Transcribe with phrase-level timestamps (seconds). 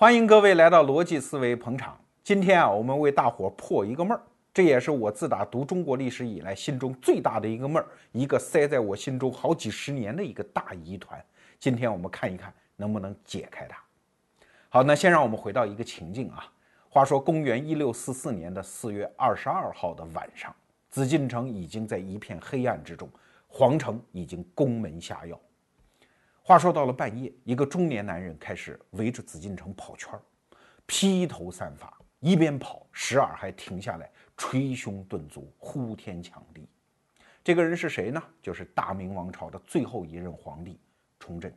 [0.00, 1.98] 欢迎各位来到逻辑思维捧场。
[2.22, 4.22] 今天啊，我们为大伙破一个闷儿，
[4.54, 11.20] 这也是我自打读中国历史以来心中最大的一个闷儿，一个塞在我心中好几十年的一个大疑团。
[11.58, 13.76] 今天我们看一看能不能解开它。
[14.68, 16.46] 好，那先让我们回到一个情境啊。
[16.88, 20.54] 话说公元一六四四年的四月二十二号的晚上，
[20.90, 23.10] 紫禁城已经在一片黑暗之中，
[23.48, 25.36] 皇城已经宫门下药。
[26.48, 30.22] 话说到了半夜，一个中年男人开始围着紫禁城跑圈儿，
[30.86, 36.66] 披头散发，一边跑，时而还停下来捶胸顿足，呼天抢地。
[37.44, 38.22] 这个人是谁呢？
[38.40, 40.80] 就是大明王朝的最后一任皇帝
[41.20, 41.52] 崇祯。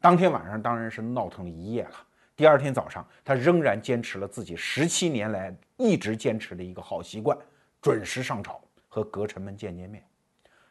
[0.00, 1.96] 当天晚上当然是闹腾了一夜了。
[2.34, 7.36] 第二天早上，他仍然坚持了自己十七年来一直坚持的一个好习惯，
[7.82, 10.02] 准时上朝和阁臣们见见面。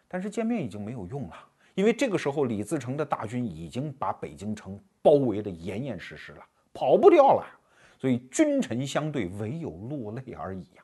[0.08, 1.36] 但是见面已经没有用了。
[1.76, 6.44] 因为这个时候，李自成的大军已经把北京城包围的严严实实了，
[6.74, 7.46] 跑不掉了，
[8.00, 10.84] 所以君臣相对，唯有落泪而已呀。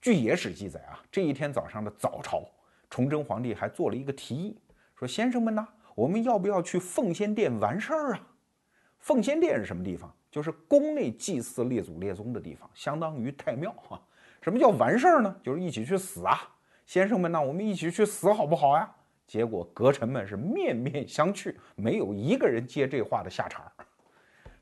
[0.00, 2.44] 据野史记载啊，这一天早上的早朝，
[2.90, 4.58] 崇祯皇帝还做了一个提议，
[4.94, 8.20] 说：“先生们呐，我们要不要去奉先殿完事儿啊？”
[9.00, 10.14] 奉先殿是什么地方？
[10.30, 14.00] 就是宫内祭祀列祖列宗的地方，相当于太庙哈。
[14.40, 15.34] 什么叫完事儿呢？
[15.42, 16.38] 就是一起去死啊！
[16.84, 18.94] 先生们呐，我们一起去死好不好呀？
[19.32, 23.72] 结果阁臣们是面面相觑，没有一个人接这话的下茬儿。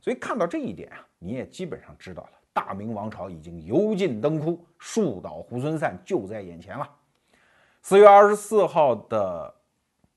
[0.01, 6.89] 所以看到这一点啊，你也基本上知道了，大明王朝已经油尽灯枯，树倒猢狲散就在眼前了。
[7.83, 9.53] 四月二十四号的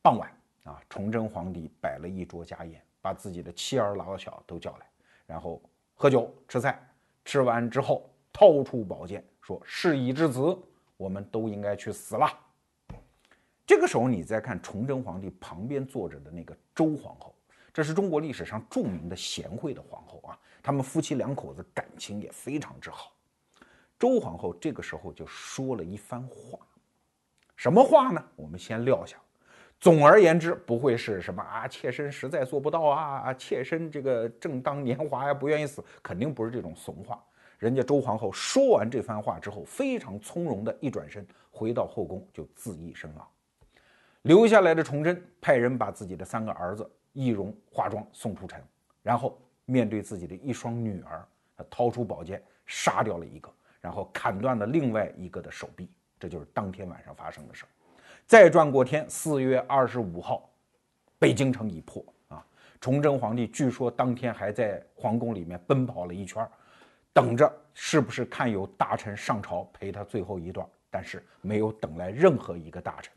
[0.03, 0.29] 傍晚
[0.65, 4.85] 啊，崇祯皇帝摆了一桌家宴，把自己的妻儿老小都叫来，
[5.25, 5.59] 然后
[5.95, 6.79] 喝酒吃菜。
[7.25, 10.55] 吃完之后，掏出宝剑说：“事已至此，
[10.95, 12.27] 我们都应该去死了。”
[13.65, 17.33] 这个时候，你再看崇祯皇帝旁边坐着的那个周皇后，
[17.73, 20.37] 这是中国历史上著名的贤惠的皇后啊。
[20.61, 23.13] 他们夫妻两口子感情也非常之好。
[23.99, 26.59] 周皇后这个时候就说了一番话，
[27.55, 28.23] 什么话呢？
[28.35, 29.17] 我们先撂下。
[29.79, 37.21] 总而言之，不会是什么啊，妾身实在做不到啊，啊，妾身这个正当年华呀，不愿意死，肯定不是这种怂话。
[37.59, 43.27] 人家周皇后说完这番话之后，非常从容的一转身，回到后宫就自缢身亡。
[44.23, 48.61] 留下来的崇祯派人把自己的三个儿子易容、化妆送出城，
[49.01, 51.25] 然后面对自己的一双女儿，
[51.55, 55.89] 他掏出宝剑杀掉了一个，然后砍断了另外一个的手臂。
[56.17, 57.69] 这就是当天晚上发生的事儿。
[58.25, 60.49] 再转过天，四月二十五号，
[61.19, 62.45] 北京城已破啊！
[62.79, 66.47] 崇祯皇帝据说当天还在皇宫里面奔跑了一圈，
[67.11, 73.13] 等着是不是看有大臣上朝陪他最后一段，但是没有等来任何一个大臣。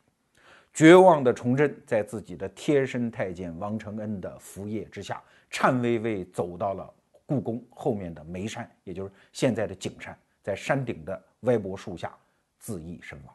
[0.77, 6.93] 绝望的崇祯在自己的贴身太监王承恩的扶掖之下，颤巍巍走到了
[7.25, 12.15] 故宫后面的梅山，也就是现在的景山，在山顶的歪脖树下
[12.59, 13.35] 自缢身亡。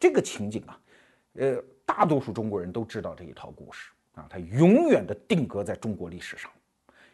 [0.00, 0.80] 这个情景啊，
[1.34, 6.50] 呃，大多数中国人都知道这一套故事啊，它永远的定格在中国历史上。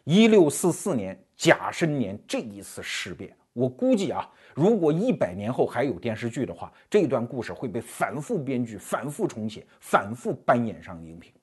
[0.05, 3.37] 一六四四年甲申年这一次事变。
[3.53, 11.33] 我估计啊，如果一百年后还有电视剧的话，这段故事会被反复编剧、反复重写、反复搬演上荧屏，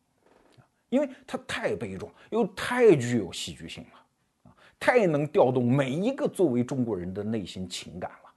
[0.89, 8.33] 因为它太悲壮又太具有戏剧性了，啊，太能调动每一个作为中国人的内心情感了。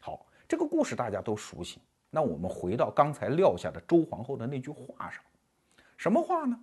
[0.00, 5.22] 好，这个故事大家都熟悉，那我们回到刚才撂下的周皇后的那句话上，
[5.96, 6.58] 什么话呢？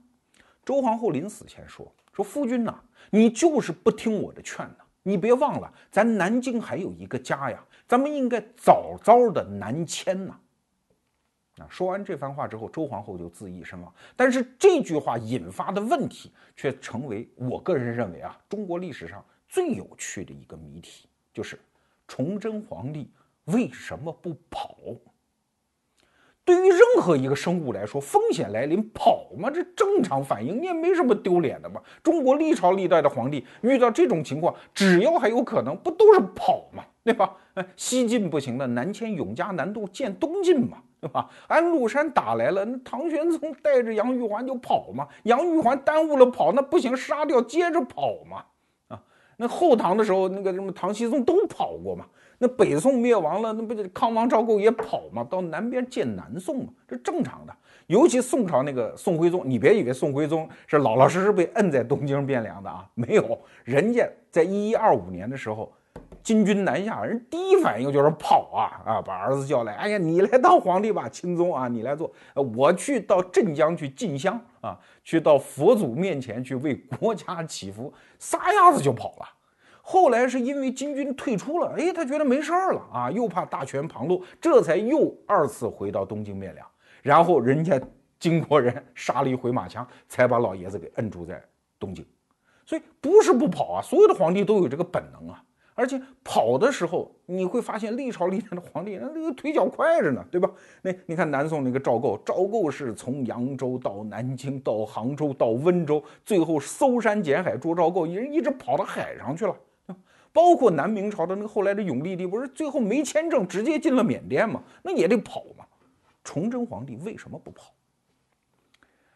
[0.66, 2.82] 周皇后临死前说：“说夫君呐，
[3.12, 10.40] 你就是不听我的劝呢。”你别忘了，咱南京还有一个家呀，咱们应该早早的南迁呐。
[11.58, 13.94] 啊，说完这番话之后，周皇后就自缢身亡。
[14.16, 21.60] 但是这句话引发的问题，却成为我个人认为啊，中国历史上最有趣的一个谜题，就是
[22.08, 23.12] 崇祯皇帝
[23.46, 24.76] 为什么不跑？
[26.46, 31.82] 对于任何一个生物来说，风险来临跑嘛，这正常反应，你也没什么丢脸的嘛。
[32.04, 37.34] 中国历朝历代的皇帝遇到这种情况，只要还有可能，不都是跑嘛，对吧？
[37.54, 41.30] 哎，西晋不行了，南迁永嘉南渡建东晋嘛，对吧？
[41.48, 48.44] 安禄山打来了，那唐玄宗带着杨玉环就跑嘛，杨玉环耽误了跑，那不行，杀掉接着跑嘛。
[48.90, 49.02] 啊，
[49.38, 52.06] 那后唐的时候，那个什么唐僖宗都跑过嘛。
[52.44, 55.26] 那北宋灭亡了，那不就康王赵构也跑吗？
[55.30, 57.56] 到南边建南宋嘛，这正常的。
[57.88, 65.72] 尤其宋朝那个宋徽宗，你别以为宋徽宗是老老实实被摁在东京汴梁的啊，没有，人家在一一二五年的时候
[66.22, 69.02] 金军南下，人第一反应就是跑啊啊！
[69.02, 79.26] 把儿子叫来，哎呀，你来当皇帝吧，钦宗啊，你来做，我去到镇江去进香啊，去到佛祖面前去为国家祈福，撒丫子就跑了。
[79.86, 86.66] 后来是因为金军退出了，哎，他觉得没事儿了啊，又怕大权旁落，这才又二次回到东京汴梁，
[87.02, 87.80] 然后人家
[88.18, 91.44] 金国人杀了一回马枪，才把老爷子给摁住在
[91.78, 92.04] 东京。
[92.66, 95.44] 所以不是不跑啊，所有的皇帝都有这个本能啊。
[95.76, 100.50] 而且跑的时候，你会发现历朝历代的皇帝，那这个腿脚快着呢，对吧？
[100.84, 109.56] 那你看南宋那个赵构，赵构是从扬州到南京，到杭州，到温州，最后搜山捡海捉赵构，一人一直跑到海上去了。
[110.34, 114.62] 包括南明朝的那个后来的永历帝，不是最后没签证直接进了缅甸吗？
[114.82, 115.66] 那也得跑嘛。
[116.24, 117.72] 崇祯皇帝为什么不跑？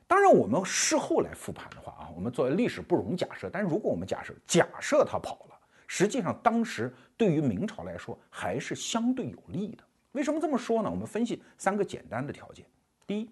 [0.07, 3.49] 当然，我们事后来复盘的话啊，我们作为历史不容假设。
[3.49, 5.59] 但是如果我们假设，假设他跑了。
[5.87, 9.83] 实际上，当时对于明朝来说还是相对有利的。
[10.11, 10.89] 为什么这么说呢？
[10.89, 12.65] 我们分析三个简单的条件：
[13.05, 13.29] 第一，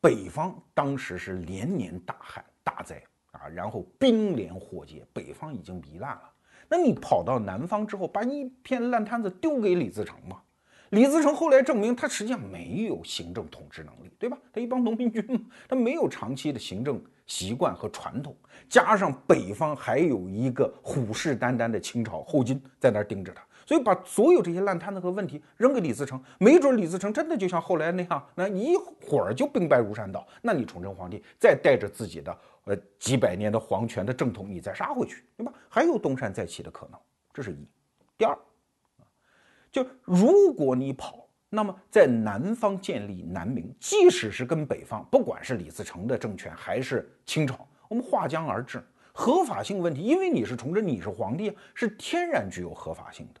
[0.00, 3.02] 北方当时是连年大旱大灾
[3.32, 6.31] 啊，然后兵连祸结，北方已经糜烂了。
[6.72, 10.38] 那你跑到南方之后，把一片烂摊子丢给李自成嘛？
[10.88, 14.38] 李自成后来证明，他实际上没有行政统治能力，对吧？
[14.50, 15.38] 他一帮农民军嘛，
[15.68, 16.98] 他没有长期的行政。
[17.24, 18.36] 习惯和传统，
[18.68, 30.26] 加上北方还有一个虎视眈眈的清朝后金在那儿盯着他，所以把所有这些烂摊子和问题扔给李自成，没准李自成真的就像后来那样，那一会儿就兵败如山倒。
[30.42, 35.52] 那你崇祯皇帝再带着自己的呃几百年的皇权的正统，你再杀回去，对吧？
[35.68, 36.98] 还有东山再起的可能，
[37.32, 37.68] 这是一。
[38.16, 38.38] 第二，
[39.70, 41.18] 就如果你跑。
[41.54, 48.82] 那么，在南方建立南明，即使是跟北方，不管是李自成的政权还是清朝，我们划江而治，
[49.12, 53.40] 合法性问题，因为你是崇祯，你是皇帝，是天然具有合法性的。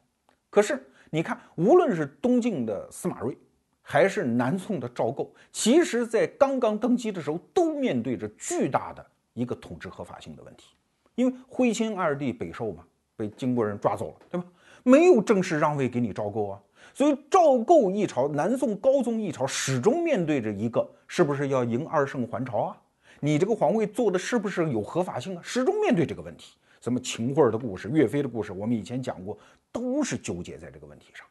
[0.50, 3.34] 可是你看，无论是东晋的司马睿，
[3.80, 10.74] 还是南宋的赵构，其实在刚刚登基的时候，都面对着巨大的一个统治合法性的问题，
[11.14, 12.84] 因为徽钦二帝北狩嘛，
[13.16, 14.46] 被金国人抓走了，对吧？
[14.82, 16.60] 没有正式让位给你赵构啊。
[16.94, 22.76] 所以赵构一朝，南宋高宗一朝，始终面对着一个是不是要迎二圣还朝啊？
[23.20, 25.40] 你这个皇位做的是不是有合法性啊？
[25.42, 26.56] 始终面对这个问题。
[26.80, 29.38] 什么秦桧的故事、岳飞的故事，我们以前讲过，
[29.70, 31.24] 都是纠结在这个问题上。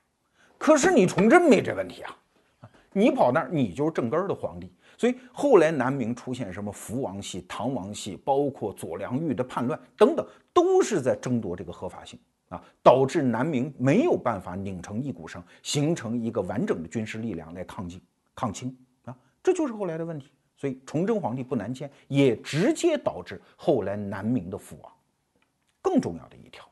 [0.57, 2.18] 可是你崇祯没这问题啊，
[2.94, 4.71] 你跑那儿，你就是正根儿的皇帝。
[5.01, 12.19] 所以后来南明出现什么福王系、唐王系，包括左良玉的叛乱等等，都是在争夺这个合法性。
[12.50, 18.00] 啊，导致南明没有办法拧成一股绳，形成一个完整的军事力量来抗击
[18.36, 20.30] 抗清啊，这就是后来的问题。
[20.56, 24.92] 所以崇祯皇帝不南迁，也直接导致后来南明的覆亡。
[25.81, 26.63] 更重要的一条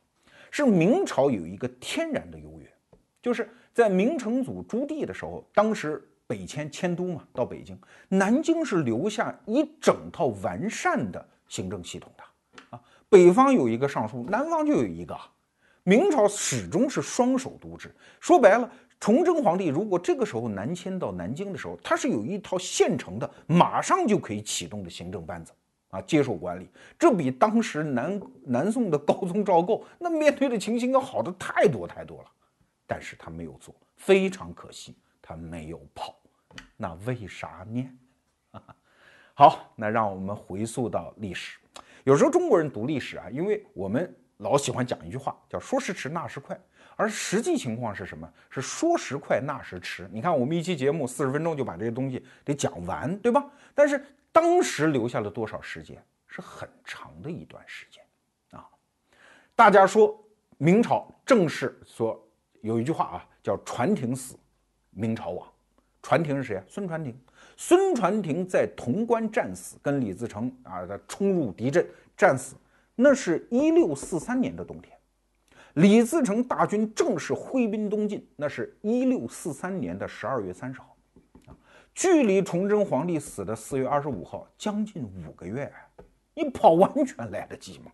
[0.52, 2.70] 是，明朝有一个天然的优越，
[3.24, 7.76] 就是在明成祖朱棣的时候，当时北迁迁都嘛，到北京，
[8.08, 12.24] 南京是留下一整套完善的行政系统的
[12.70, 12.80] 啊，
[13.10, 15.20] 北方有一个尚书，南方就有一个。
[15.82, 25.52] 明朝始终是双手督制，说白了，崇祯皇帝如果这个时候南迁到南京的时候，他是有一套现成的，马上就可以启动的行政班子
[25.90, 26.70] 啊，接受管理。
[27.00, 32.26] 这比当时南南宋的高宗赵构那面对的情形要好的太多太多了。
[32.86, 36.19] 但是他没有做，非常可惜，他没有跑。
[36.82, 37.90] 那为啥呢？
[39.36, 41.60] 好，那让我们回溯到历史。
[42.06, 44.16] 有时候中国人读历史啊，因为我们。
[44.40, 46.58] 老喜欢讲一句话，叫“说时迟，那时快”，
[46.96, 48.34] 而实际情况是什么？
[48.50, 50.10] 是说时快，那时迟。
[50.14, 53.46] 你看，我们一期节目四十分钟就把这些东西得讲完，对吧？
[53.76, 56.02] 但是当时留下了多少时间？
[56.26, 58.02] 是很长的一段时间
[58.52, 58.66] 啊！
[59.58, 60.18] 大家说
[60.58, 62.18] 明朝正式说
[62.62, 64.40] 有一句话啊，叫“传庭死，
[64.92, 65.46] 明朝亡”。
[66.02, 66.64] 传庭是谁啊？
[66.68, 67.18] 孙传庭。
[67.58, 72.56] 孙传庭在潼关战死，跟李自成啊，他冲入敌阵战死。
[72.96, 74.98] 那是一六四三年的冬天，
[75.74, 78.26] 李自成大军正式挥兵东进。
[78.36, 80.96] 那是一六四三年的十二月三十号，
[81.48, 81.56] 啊，
[81.94, 85.72] 距离崇祯皇帝死的四月二十五号将近五个月，
[86.34, 87.92] 你跑完全来得及吗？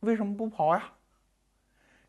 [0.00, 0.90] 为什么不跑呀？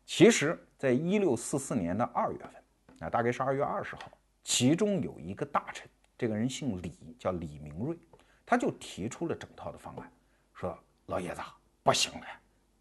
[0.06, 4.02] 其实，在一六四四年的二月份，啊，大概是二月二十号，
[4.44, 7.96] 其中有一个大臣，这个人姓李，叫李明瑞，
[8.44, 10.12] 他就提出了整套的方案，
[10.54, 11.40] 说老爷子。
[11.84, 12.26] 不行了，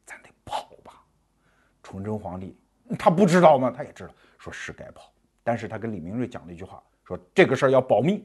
[0.06, 1.04] 咱得跑吧。
[1.82, 2.56] 崇祯皇帝
[3.00, 3.72] 他不知道吗？
[3.76, 5.12] 他也知道，说是该跑。
[5.44, 8.24] 但是他跟李明瑞讲了一句话，说这个事儿要保密，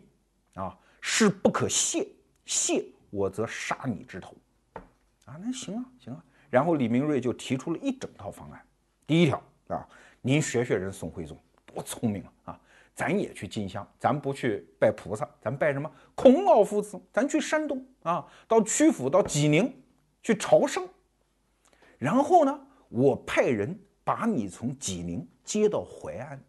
[0.54, 2.06] 啊，事不可泄，
[2.44, 4.36] 泄我则杀你之头。
[5.24, 6.22] 啊，那行啊，行啊。
[6.50, 8.62] 然后李明瑞就提出了一整套方案。
[9.06, 9.88] 第一条啊，
[10.20, 12.60] 您学学人宋徽宗多聪明啊，
[12.96, 16.98] 咱也去进香，咱不去拜菩萨，咱拜什么孔老夫子？
[17.12, 19.70] 咱去山东啊，到曲阜、到济宁
[20.22, 20.88] 去朝圣。
[21.98, 26.42] 然后呢，我派人把你从济宁接到淮安。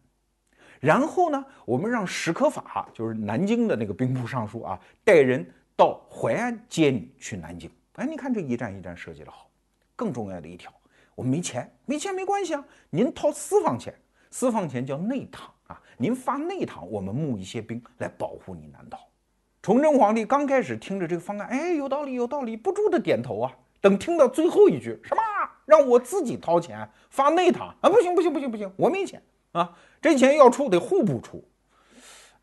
[0.80, 7.70] 然后呢，我们让史可法，就是南京的那个兵部尚书啊，带人到淮安接你去南京。
[7.96, 9.50] 哎，你看这一站一站设计的好。
[9.94, 10.72] 更重要的一条，
[11.14, 13.92] 我们没钱，没钱没关系啊，您掏私房钱，
[14.30, 18.98] 私房钱叫内堂啊，您发内堂，我们募一些兵来保护你南逃。
[19.62, 23.52] 崇祯皇帝刚开始听着这个方案，哎，有道理，有道理，不住的点头啊。
[23.80, 25.22] 等听到最后一句，什么
[25.64, 27.88] 让我自己掏钱发内堂啊？
[27.88, 29.22] 不行，不行，不行，不行，我没钱
[29.52, 29.76] 啊。
[30.00, 31.44] 这钱要出得户部出，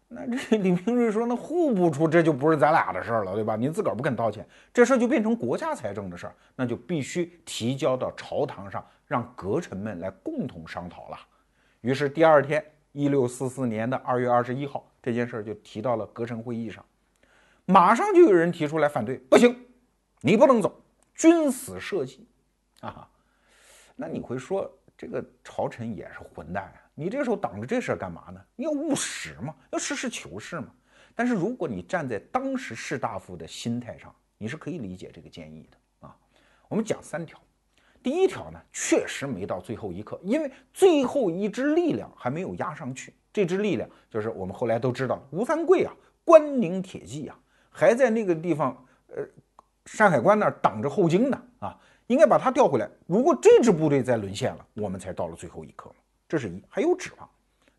[0.07, 3.55] 那这李明瑞说，那户部出这就不是咱俩的事儿了，对吧？
[3.55, 11.17] 您自个儿不肯掏钱，这事儿就变成国家财政的事儿，那就必须提交到朝堂上，让阁臣们来共同商讨了。
[11.81, 12.63] 于是第二天，
[12.95, 16.83] 一六四四年的二月二十一号，这件事儿就提到了阁臣会议上，
[17.65, 19.53] 马上就有人提出来反对，不行，
[20.21, 20.81] 你不能走，
[21.13, 22.25] 君死社稷
[22.79, 23.05] 啊！
[23.97, 26.79] 那你会说这个朝臣也是混蛋啊？
[26.95, 28.41] 你这时候挡着这事儿干嘛呢？
[28.55, 30.67] 你要务实嘛，要实事求是嘛。
[31.13, 36.15] 但是如果你站在当时士大夫的心态上，你是可以理解这个建议的啊。
[36.69, 37.37] 我们讲三条，
[38.05, 43.11] 第一条呢，确实没到最后一刻，因为最后一支力量还没有压上去。
[43.33, 45.91] 这支力量就是我们后来都知道，吴三桂啊，
[46.23, 47.35] 关宁铁骑啊，
[47.71, 49.27] 还在那个地方，呃，
[49.87, 52.87] 山海关那儿挡着后金呢啊，应该把他调回来。
[53.07, 55.91] 如果这支部队再沦陷了，我们才到了最后一刻。
[56.29, 57.27] 这是一还有指望。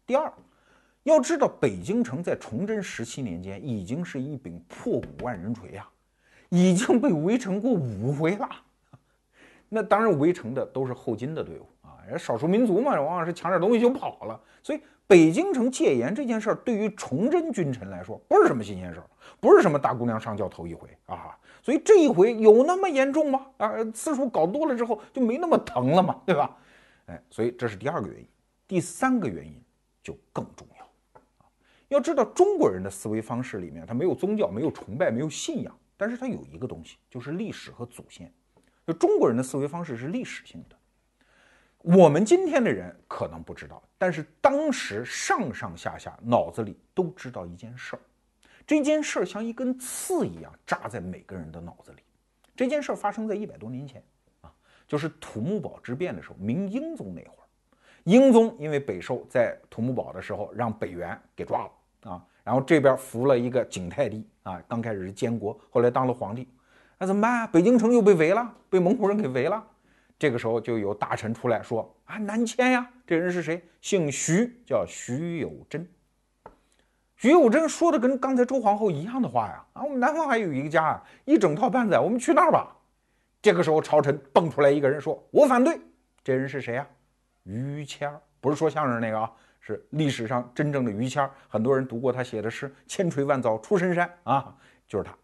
[0.05, 0.33] 第二，
[1.05, 5.89] 要知道北京城在崇祯十七年间已经是一柄破五万人锤呀，
[6.49, 8.49] 已经被围城过五回了。
[9.69, 14.41] 那当然围城的都是后金的队伍啊，人少数民族嘛，往往是抢点东西就跑了。
[14.63, 19.07] 所以北京城戒严这件事儿，对于崇祯君臣来说不是什么新鲜事儿，
[19.41, 21.39] 不是什么大姑娘上轿头一回啊。
[21.63, 23.47] 所以这一回有那么严重吗？
[23.57, 26.57] 啊，次数搞多了之后就没那么疼了嘛，对吧？
[27.07, 28.27] 哎，所以这是第二个原因。
[28.69, 29.63] 第三个原因
[30.03, 31.47] 就更重要啊！
[31.87, 38.33] 要知道中国人的思维方式里面，他没有宗教，没有崇拜，没有信仰，但是他有一个东西，就是历史和祖先。
[38.87, 40.77] 就中国人的思维方式是历史性的。
[41.83, 48.01] 我们今天的人可能不知道，但是当时上上下下脑子里都知道一件事儿，
[48.67, 51.99] 这件事儿像一根刺一样扎在每个人的脑子里。
[52.57, 54.03] 这件事儿发生在一百多年前
[54.41, 54.53] 啊，
[54.89, 57.47] 就是土木堡之变的时候，明英宗那会儿。
[58.05, 66.49] 英宗因为北狩在土木堡的时候让北元给抓了啊，然后这边扶了一个景泰帝啊，刚开始是监国，后来当了皇帝，
[66.99, 67.47] 那怎么办啊？
[67.47, 69.63] 北京城又被围了，被蒙古人给围了。
[70.19, 73.63] 这个时候就有大臣出来说啊，南迁呀，这人是谁？
[73.83, 75.87] 姓徐，叫徐有贞。
[77.17, 82.75] 徐有贞说的跟刚才周皇后一样的话呀啊，我们南方还有一个家啊，一整套班子，我们去那儿吧。
[83.43, 85.79] 这个时候朝臣蹦出来一个人说，我反对。
[86.25, 86.87] 这人是谁呀？
[87.45, 91.31] 于谦儿不是说相声那个啊，是历史上真正的于谦儿。
[91.47, 94.55] 很多人读过他写的诗，“千锤万凿出深山”啊，
[94.89, 95.15] 就是他。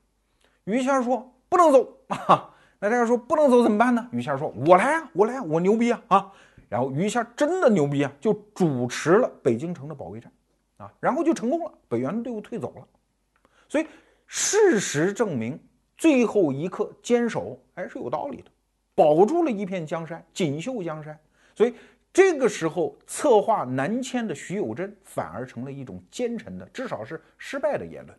[0.64, 4.09] 于谦说不能走 啊，那大家说不能走怎么办呢？
[4.11, 6.32] 于谦说：“我来啊，我来，我牛逼啊啊！”
[6.71, 10.32] 然后于谦真的牛逼啊，就主持了北京城的保卫战
[10.78, 12.88] 啊，然后就成功了，北元的队伍退走了。
[13.68, 13.87] 所以
[14.26, 15.61] 事实证明，
[15.99, 18.50] 最后一刻坚守还是有道理的，
[18.94, 21.18] 保住了一片江山，锦绣江山。
[21.54, 21.75] 所以。
[22.14, 28.18] 这个时候，策划南迁的徐有贞反而成了一种奸臣的，至少是失败的言论。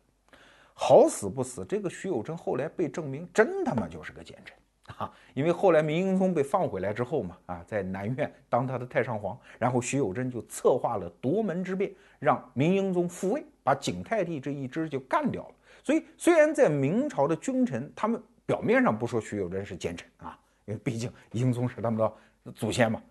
[0.73, 4.57] 好死不死，这个徐有贞后来被证明真他妈就是个奸臣
[4.97, 5.11] 啊！
[5.33, 15.55] 因为后来明英宗被放回来之后嘛，啊，在南苑当他的太上皇，然后徐有贞就策划了夺门之变，让明英宗复位，把景泰帝这一支就干掉了。
[15.83, 23.01] 所以，虽然在明朝的君臣，他们表面上不说徐有贞是奸臣啊，因为毕竟英宗是他们的祖先嘛。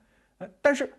[0.61, 0.93] 但是，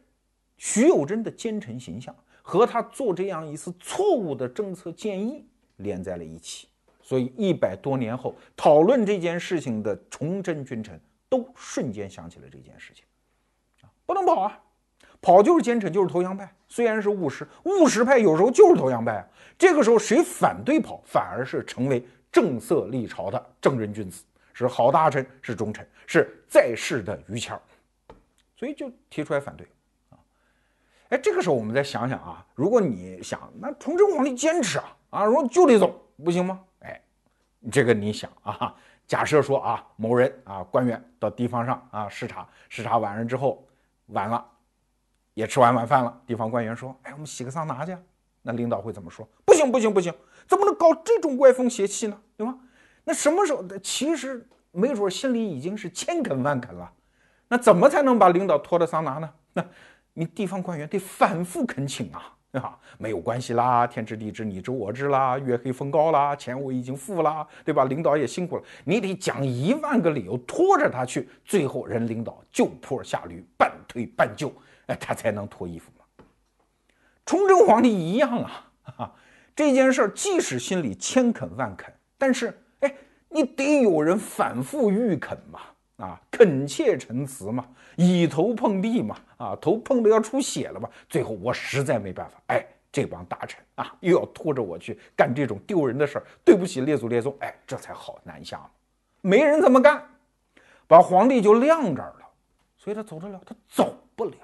[0.57, 5.45] 徐有贞的奸臣形象和他做这样一次错误的政策建议
[5.83, 6.67] 连在了一起，
[7.01, 10.99] 所以一百多年后讨论这件事情的崇祯君臣
[11.29, 13.05] 都瞬间想起了这件事情，
[13.81, 14.59] 啊，不能跑啊，
[15.21, 16.51] 跑就是奸臣，就是投降派。
[16.67, 19.27] 虽然是务实，务实派有时候就是投降派啊。
[19.57, 24.23] 这个时候谁反对跑，反而是成为正色立朝的正人君子，
[24.53, 27.61] 是好大臣，是忠臣，是在世的于谦儿。
[28.55, 29.67] 所以就提出来反对，
[30.09, 30.17] 啊，
[31.09, 36.59] 哎，这个时候我们再想想啊，如果你想，那崇祯皇帝坚持啊，啊，说就得走，不行吗？
[36.79, 36.99] 哎，
[37.71, 43.63] 这个你想啊，假设说啊，某人啊官员到地方上啊视察，视察完了之后
[44.07, 44.43] 晚了，
[45.35, 47.95] 也吃完晚饭了，地方官员说，哎，我们洗个桑拿去。
[48.41, 49.25] 那领导会怎么说？
[49.45, 50.11] 不行不行不行，
[50.47, 52.19] 怎么能搞这种歪风邪气呢？
[52.35, 52.57] 对吧？
[53.03, 53.63] 那什么时候？
[53.83, 56.91] 其实没准心里已经是千肯万肯了。
[57.49, 59.29] 那怎么才能把领导拖到桑拿呢？
[59.53, 59.63] 那
[60.13, 62.77] 你地方官员得反复恳请啊， 啊？
[62.99, 67.85] 没有关系啦，天知地知，你知我知啦，月黑风高啦，钱我已经付啦，对吧？
[67.85, 74.53] 领导也辛苦了，你得讲一万个理由拖着他去，最后人领导就坡下驴，半推半就，
[74.85, 76.05] 哎，他才能脱衣服嘛。
[77.25, 78.47] 崇祯皇帝一样
[78.97, 79.11] 啊，
[79.55, 82.95] 这件事儿即使心里千肯万肯，但是哎，
[83.29, 85.59] 你得有人反复欲肯嘛，
[85.97, 98.69] 啊，恳切陈词嘛，以头碰地嘛，啊，头碰的要出血了嘛，最后我实在没办法，哎，这帮大臣啊，又要拖着我去干这种丢人的事儿，对不起列祖列宗，哎，这才好南下嘛，
[99.21, 100.03] 没人这么干，
[100.87, 102.29] 把皇帝就晾这儿了，
[102.75, 104.35] 所以他走得了，他走不了。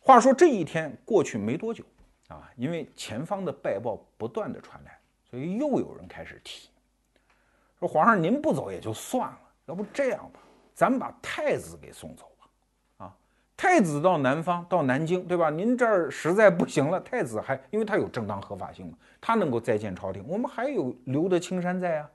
[0.00, 1.84] 话说这一天过去没多久，
[2.28, 4.98] 啊，因为前方的败报不断的传来，
[5.30, 6.68] 所以又有人开始提，
[7.78, 10.40] 说皇上您不走也就算了，要不这样吧，
[10.74, 13.14] 咱们把太子给送走吧，啊，
[13.56, 15.48] 太子到南方到南京，对吧？
[15.48, 22.10] 您这儿实在不行了，太子还因为他有正当合法性嘛，他能够再见朝廷，我们还有留得青山在啊。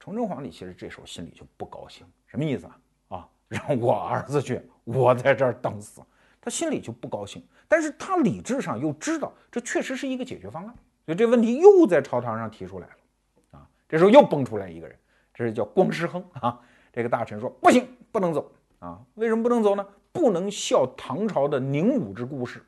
[0.00, 2.78] 崇祯皇帝其实这时候心里就不高兴，什么意思啊？
[3.08, 6.00] 啊，让我儿子去，我在这儿等死。
[6.40, 10.74] 他心里就不高兴，但是他理智上又知道这确实是一个解决方案，
[11.04, 12.92] 所以这问题又在朝堂上提出来了。
[13.88, 14.96] 这时候又蹦出来一个人，
[15.32, 16.60] 这是叫光师亨啊。
[16.92, 18.98] 这个大臣说：“不行，不能走啊！
[19.14, 19.86] 为什么不能走呢？
[20.10, 22.62] 不能笑唐朝的宁武之故事。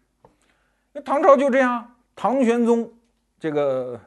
[0.93, 2.93] 那唐朝就这样，唐玄宗
[3.39, 3.99] 这个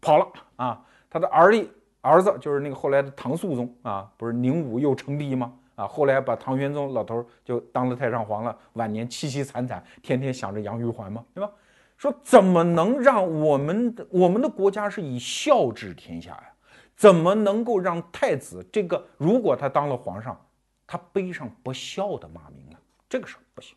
[0.00, 1.70] 跑了啊，他的儿子
[2.00, 11.50] 儿子就是那个后来的唐肃宗啊，不是宁武又称帝吗？”啊，后来把唐玄宗老头就当了太上皇了，晚年凄凄惨惨，天天想着杨玉环嘛，对吧？
[11.96, 16.50] 说怎么能让我们我们的国家是以孝治天下呀？
[16.96, 20.40] 怎么能够让太子这个如果他当了皇上，
[20.86, 22.76] 他背上不孝的骂名呢？
[23.08, 23.76] 这个事儿不行。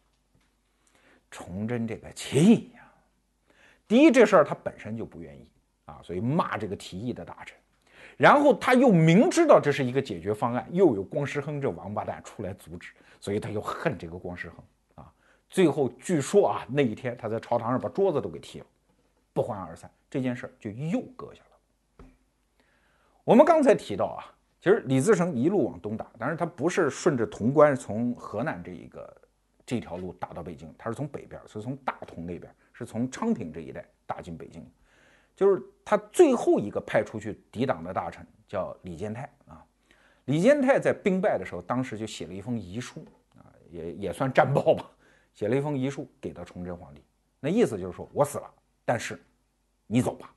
[1.32, 2.82] 崇祯这个气呀，
[3.88, 5.50] 第一这事儿他本身就不愿意
[5.86, 7.58] 啊，所以骂这个提议的大臣。
[8.18, 14.58] 然后他又明知道这是一个解决方案，又有光师亨这王八蛋出来阻止，所以他又恨这个光师亨。
[15.50, 18.66] 最后据说啊，那一天他在朝堂上把桌子都给踢了，
[19.34, 19.90] 不欢而散。
[20.10, 22.06] 这件事儿就又搁下了。
[23.24, 24.24] 我们刚才提到啊，
[24.60, 29.16] 其实李自成一路往东打，但是他不是顺着潼关从河南这一个
[29.66, 34.66] 这条路打到北京，他是从北边，是从大同那边，是从昌平这一带打进北京。
[35.36, 39.64] 就是他最后一个派出去抵挡的大臣叫李建泰啊，
[40.26, 43.06] 李建泰在兵败的时候，当时就写了一封遗书
[43.36, 44.90] 啊，也也算战报吧，
[45.38, 47.04] 写了一封遗书给到崇祯皇帝，
[47.40, 48.52] 那意思就是说我死了，
[48.84, 49.24] 但是
[49.86, 50.34] 你走吧，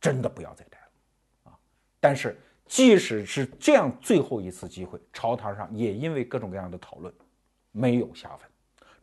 [0.00, 1.58] 真的不要再待了啊。
[2.00, 7.14] 但是即使是这样最后一次机会，朝堂上也因为各种各样的讨论
[7.70, 8.40] 没有下文，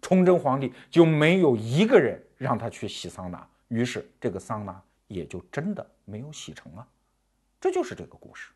[0.02, 4.84] 崇祯皇帝就没有一个人让他去洗桑拿，于是这个桑拿。
[5.08, 6.88] 也就真的没有洗成啊，
[7.60, 8.50] 这就是这个故事。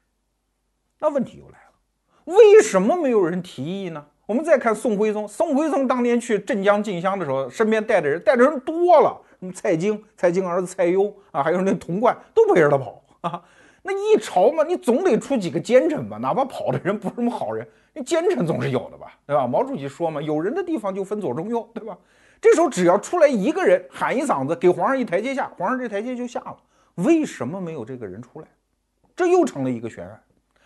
[0.98, 4.08] 那问题又来了，为什么没有人提议呢？
[4.26, 13.42] 我们再看宋徽宗，宋徽宗当年去镇江进香的时候，身边带的人带的人多了，什么蔡京、蔡京儿子蔡攸啊，还有那童贯都陪着他跑啊。
[13.84, 19.46] 那一朝嘛，你总得出几个奸臣吧，哪怕跑的人不是什么好人，那奸臣总是有的吧，对吧？
[19.46, 21.96] 毛主席说嘛，有人的地方就分左中右，对吧？
[22.42, 26.58] 这时候只要出来一个人喊一嗓子，给皇上一台阶下，皇上这台阶就下了。
[26.96, 28.48] 为什么没有这个人出来？
[29.16, 30.20] 这又成了一个悬案。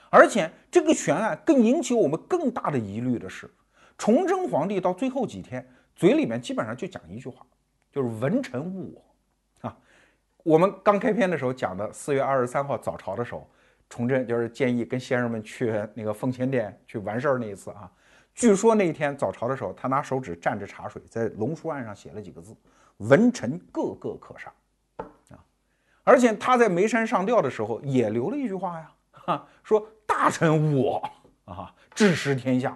[0.09, 3.49] 而且这个悬案更引起我们更大的疑虑的是，
[3.97, 7.45] 崇祯皇帝到最后几天嘴里面基本上就讲一句话，
[7.91, 9.67] 就是文臣误我。
[9.67, 9.77] 啊，
[10.43, 13.47] 我们刚开篇的时候讲的四月二十三号早朝的时候，
[13.89, 17.91] 崇祯就是建议跟先生们去那个奉乾殿去完事儿那一次啊。
[18.33, 22.55] 据说那一天早朝的时候，他拿手指蘸着茶水，在龙书案上写了几个字
[22.97, 24.53] ：“文臣个个可杀。”
[25.35, 25.43] 啊，
[26.03, 31.07] 而且他在眉山上吊的时候也留了一句话呀，哈，说大臣我
[31.45, 32.75] 啊，治失天下。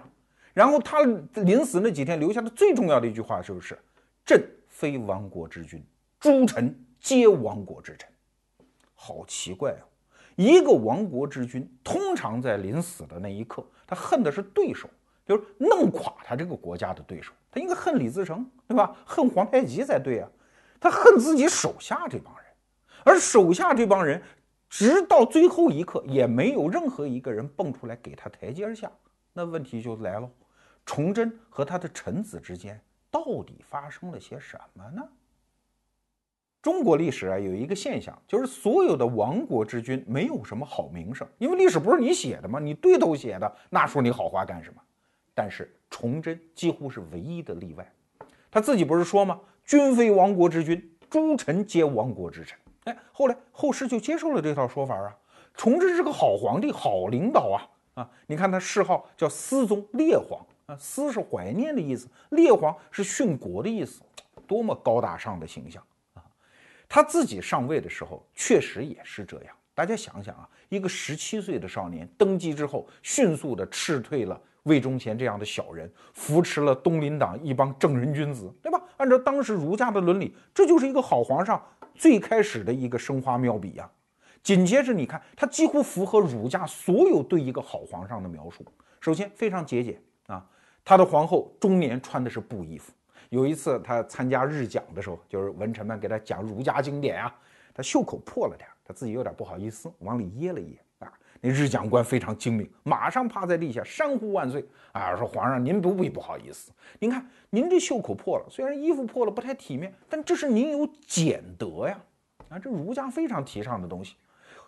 [0.52, 1.00] 然后他
[1.34, 3.76] 临死那几天留下的最重要的一句话就是
[4.24, 5.84] ：“朕非亡国之君，
[6.20, 8.08] 诸臣皆亡国之臣。”
[8.94, 9.82] 好奇怪啊！
[10.36, 14.88] 一个亡国之君，通常在临死的那一刻，他恨的是对手。
[15.26, 18.94] 就是弄垮他这个国家的对手，他应该恨李自成，对吧？
[19.06, 20.28] 恨皇太极才对啊，
[20.78, 22.44] 他恨自己手下这帮人，
[23.04, 24.22] 而手下这帮人
[24.76, 28.90] 直到最后一刻，也没有任何一个人蹦出来给他台阶下。
[29.32, 30.28] 那问题就来了：
[30.84, 35.08] 崇祯和他的臣子之间到底发生了些什么呢？
[36.60, 42.58] 中国历史啊，有一个现象，就是所有的亡国之君没有什么好名声，因为历史不是你写的吗？
[42.58, 44.82] 你对头写的，那说你好话干什么？
[45.36, 47.88] 但是崇祯几乎是唯一的例外，
[48.50, 49.40] 他自己不是说吗？
[49.64, 52.58] 君非亡国之君，诸臣皆亡国之臣。
[52.84, 55.16] 哎，后来后世就接受了这套说法啊。
[55.56, 58.10] 崇祯是个好皇帝，好领导啊啊！
[58.26, 64.02] 你看他谥号叫思宗烈皇啊，思是怀念的意思，烈皇是殉国的意思，
[64.48, 65.80] 多么高大上的形象
[66.14, 66.22] 啊！
[66.88, 69.54] 他自己上位的时候，确实也是这样。
[69.76, 78.80] 大家想想啊，一个十七岁的少年登基之后，迅速的斥退了魏忠贤这样的小人，扶持了东林党一帮正人君子，对吧？
[78.96, 81.60] 按照当时儒家的伦理，这就是一个好皇上
[81.94, 83.90] 最开始的一个生花妙笔呀。
[84.42, 88.64] 紧接着，你看他几乎符合儒家所有对一个好皇上的描述。
[89.00, 90.44] 首先，非常节俭啊，
[90.84, 92.92] 他的皇后中年穿的是布衣服。
[93.30, 97.34] 有一次，他参加日讲的时候，就是文臣们给他讲儒家经典啊，
[97.72, 100.78] 他袖口破了点，他自己有点不好意思，往里掖了掖。
[101.46, 112.00] 那日讲官非常精明，马上趴在地下山呼万岁啊，说皇上您不必不好意思，您看您这袖口破了，虽然衣服破了不太体面，但这是您有俭德呀，
[112.48, 114.16] 啊，这儒家非常提倡的东西。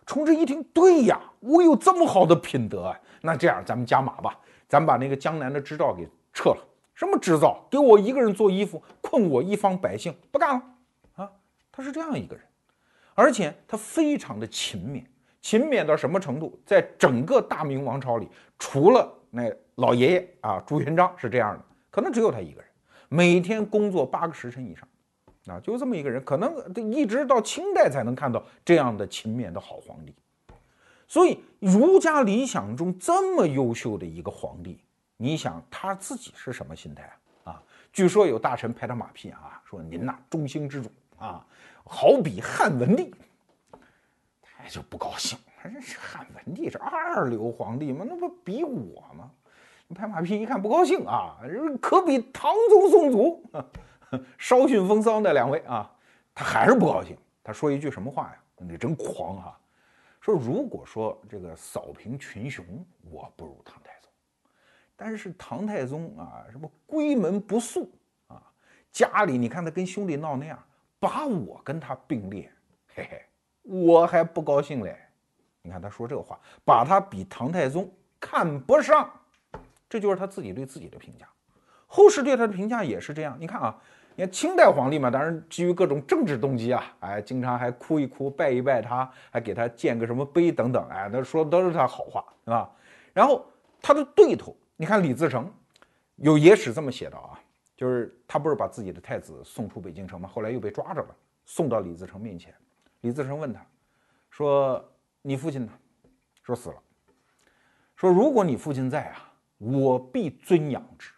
[0.04, 6.58] 崇祯一听，对呀，我有这么好的品德啊，那这样咱们加码吧，咱把那个江南的织造给撤了。
[6.94, 7.66] 什么织造？
[7.70, 10.62] 给我一个人做衣服，困我一方百姓，不干了
[11.14, 11.32] 啊！
[11.72, 12.44] 他是这样一个人，
[13.14, 15.02] 而且他非常的勤勉，
[15.46, 16.58] 勤勉到什么程度？
[16.66, 18.28] 在整个大明王朝里，
[18.58, 22.68] 除了那老爷爷啊朱元璋是这样的，可能只有他一个人，
[23.08, 24.88] 每天工作八个时辰以上，
[25.54, 26.52] 啊，就这么一个人，可能
[26.92, 30.12] 一直到清代才能看到这样的勤勉的好皇帝。
[31.06, 34.80] 所以，儒家理想中这么优秀的一个皇帝。
[35.16, 37.04] 你想他自己是什么心态
[37.44, 37.52] 啊？
[37.52, 41.46] 啊，据说有大臣拍他马屁啊，说您呐中兴之主啊，
[41.84, 43.14] 好比汉文帝，
[44.66, 45.38] 他就不高兴。
[45.62, 48.04] 他这是汉文帝是二流皇帝吗？
[48.08, 49.30] 那不比我吗？
[49.86, 51.38] 你拍马屁一看不高兴啊，
[51.80, 53.48] 可比唐宗宋祖，
[54.36, 55.88] 稍逊风骚那两位啊，
[56.34, 57.16] 他还是不高兴。
[57.44, 58.36] 他说一句什么话呀？
[58.56, 59.56] 你真狂哈！
[60.20, 62.64] 说如果说这个扫平群雄，
[63.08, 64.10] 我不如唐太宗。
[64.96, 67.88] 但是唐太宗啊，什么闺门不肃
[68.26, 68.42] 啊，
[68.90, 70.60] 家里你看他跟兄弟闹那样，
[70.98, 72.50] 把我跟他并列，
[72.94, 73.22] 嘿嘿，
[73.66, 74.96] 我还不高兴嘞。
[75.62, 79.10] 你看他说这话，把他比唐太宗看不上，
[79.88, 81.26] 这就是他自己对自己的评价。
[81.86, 83.36] 后世对他的评价也是这样。
[83.40, 83.76] 你看啊，
[84.14, 92.70] 你看清代皇帝嘛，当然基于各种政治动机啊，哎，经常还哭一哭，拜一拜他，还给他建个什么碑等等，哎，那说的都是他好话，是吧？
[93.12, 93.44] 然后
[93.82, 94.56] 他的对头。
[94.76, 95.50] 你看李自成，
[96.16, 97.40] 有野史这么写的啊，
[97.76, 100.28] 就是他不是把自己的太子送出北京城嘛？
[100.28, 102.54] 后来又被抓着了，送到李自成面前。
[103.00, 103.64] 李自成问他，
[104.30, 104.84] 说
[105.22, 105.72] ：“你父亲呢？”
[106.42, 106.76] 说死了。
[107.96, 111.10] 说：“如果你父亲在啊，我必尊养之，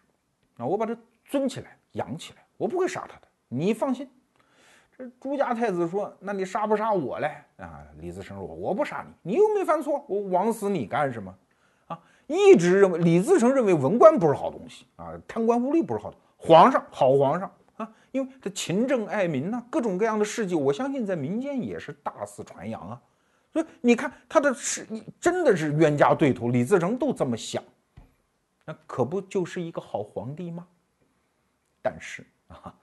[0.57, 4.09] 啊，我把他尊起来，养起来，我不会杀他的，你放心。”
[4.97, 11.33] 这朱家太子说：“那你杀不杀我嘞？”啊，李自成说：“我不杀你，你又没犯错，我枉死你干什么？”
[11.87, 23.01] 啊一直认为李自成认为文官不是好东西啊，贪官污吏不是好的，皇上好皇上啊，因为他勤政爱民呐，各种各样的事迹，我相信在民间也是大肆传扬啊。
[23.51, 24.85] 所以你看他的是
[25.19, 27.63] 真的是冤家对头，李自成都这么想，
[28.65, 30.67] 那可不就是一个好皇帝吗？
[31.81, 32.75] 但是啊，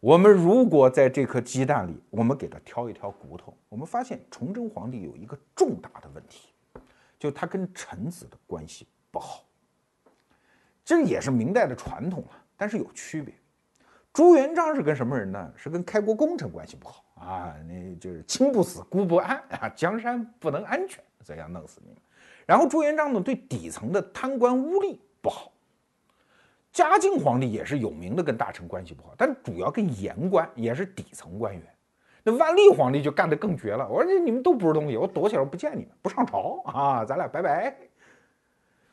[0.00, 6.50] 我们如果在这颗鸡蛋里，我们给他挑一挑骨头，我们发现崇祯皇帝有一个重大的问题。
[7.18, 9.44] 就他跟臣子的关系不好，
[10.84, 13.32] 这也是明代的传统啊，但是有区别。
[14.12, 15.52] 朱元璋是跟什么人呢？
[15.56, 21.96] 是跟开国功臣关系不好啊，那就是亲不死，孤不安啊，江山不能安全，这样弄死你们。
[22.44, 25.50] 然后朱元璋呢，对底层的贪官污吏不好。
[26.72, 31.62] 嘉靖皇帝也是有名的跟大臣关系不好，但主要跟言官，也是底层官员。
[32.22, 37.74] 那万历皇帝就干得更绝了，我说你们都不是东西，我躲起来，不见你们，不上朝啊，咱俩拜拜。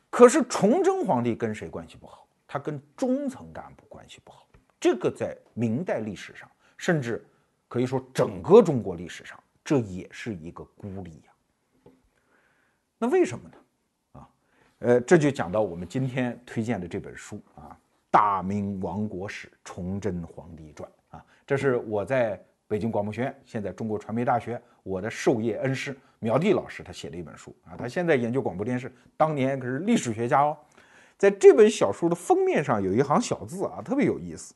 [0.08, 2.26] 可是崇祯皇帝跟谁关系不好？
[2.46, 4.44] 他跟中层干部关系不好，
[4.80, 7.24] 这个在明代历史上，甚至
[7.68, 11.92] 可以说整个中国历史上，这也是一个孤立呀。
[12.98, 13.54] 那为什么呢？
[14.12, 14.28] 啊，
[14.78, 17.70] 呃，这就讲到我们今天推荐的这本书啊，
[18.10, 22.42] 《大明亡国史·崇祯皇帝传》啊，这是我在。
[22.70, 30.56] 北京广播学院，现在中国传媒大学我的授业恩师苗娣老师，他写的一本书啊，他现在研究广播电视，当年可是历史学家哦。
[31.18, 34.54] 在这本小书的封面上有一行小字啊，特别有意思，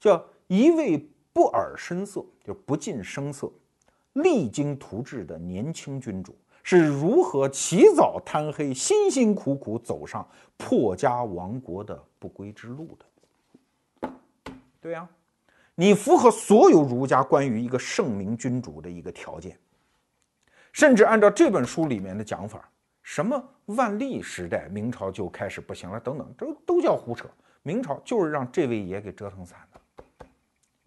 [0.00, 3.52] 叫“一位不耳声色，就不近声色，
[4.14, 14.10] 励精图治的年轻君主是如何起早贪黑，辛辛苦苦走上破家亡国的不归之路的。”
[14.80, 15.06] 对呀，
[15.74, 19.58] 你符合所有儒家关于一个圣明君主的一个条件，
[20.72, 22.66] 甚至按照这本书里面的讲法。
[23.02, 27.28] 什么万历时代，明朝就开始不行了，等等，这都叫胡扯。
[27.62, 29.79] 明朝就是让这位爷给折腾惨的，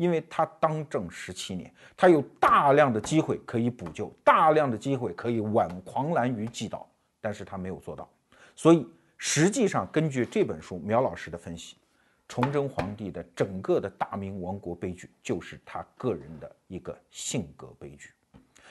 [0.04, 6.86] 因为他当政十七年，他有大量的机会可以补救，大量的机会可以挽狂澜于既倒，
[7.22, 8.10] 但是他没有做到。
[8.54, 8.86] 所以
[9.18, 11.78] 实际上，根据这本书苗老师的分析，
[12.28, 18.12] 崇祯皇帝的整个的大明亡国悲剧，就是他个人的一个性格悲剧。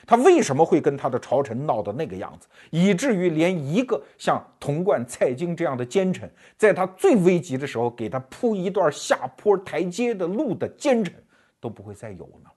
[0.05, 11.13] 他为什么会跟他的朝臣闹到那个样子，以至于连一个像童贯、蔡京这样的奸臣，在他最危急的时候给他铺一段下坡台阶的路的奸臣
[11.59, 12.49] 都不会再有呢？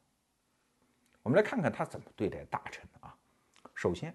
[1.22, 3.14] 我们来看看他怎么对待大臣啊。
[3.74, 4.14] 首先，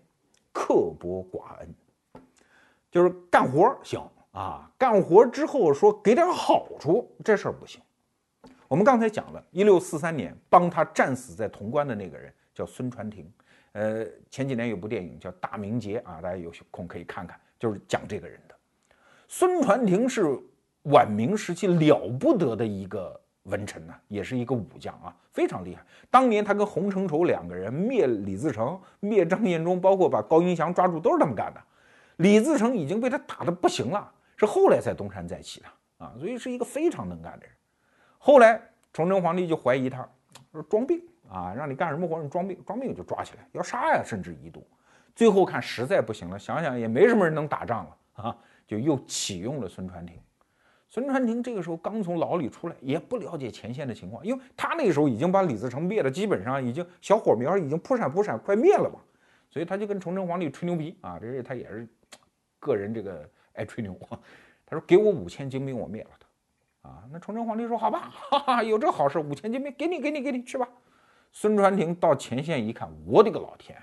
[0.52, 1.74] 刻薄寡恩，
[2.90, 7.82] 就是干活行啊，干活之后说给点好处，这事儿不行。
[8.68, 12.34] 我们刚才讲了，一六四三年帮他战死在潼关的那个人。
[12.62, 13.28] 叫孙传庭，
[13.72, 18.56] 呃，前几年有部电影叫《大明劫》啊，大家有空可以看看，就是讲这个人的。
[19.28, 20.38] 孙传庭是
[20.84, 25.84] 晚明时期了不得的一个文臣呐，也是一个武将啊，非常厉害。
[26.12, 31.60] 当年他跟洪承畴两个人灭李自成、灭张献忠，包括把高迎祥抓住，都是他们干的。
[32.18, 35.68] 李自成已经被他打得不行了，是后来才东山再起的
[36.06, 37.56] 啊，所以是一个非常能干的人。
[38.20, 38.62] 后来
[38.94, 40.08] 崇祯皇帝就怀疑他，
[40.52, 41.02] 说装病。
[41.32, 44.68] 啊，让你干什么活你装病，装病就抓起来要杀呀，甚至一度，
[45.16, 50.20] 最后看实在不行了，想想也没什么人能打仗了啊，就又启用了孙传庭。
[50.90, 59.00] 孙传庭这个时候刚从牢里出来，也不了解前线的情况，因为他那个时候已经把李自成灭的基本上已经小火苗已经扑闪扑闪快灭了嘛，
[59.50, 61.88] 所以他就跟崇祯皇帝吹牛逼啊，这是他也是
[62.60, 63.98] 个人这个爱吹牛，
[64.66, 67.04] 他说给我五千精兵，我灭了他啊。
[67.10, 70.68] 那崇祯皇帝说好吧，哈哈，有这好事，五千精兵给你给你给你去吧。
[71.32, 73.78] 孙传庭到前线一看，我的个老天！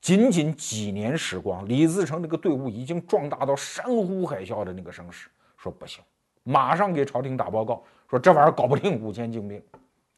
[0.00, 5.28] 仅仅几年时光，李自成这个队伍已经壮大到山呼海啸的那个声势。
[5.58, 6.02] 说不行，
[6.42, 9.62] 马上给朝廷打报告，说这玩意儿搞不定五千精兵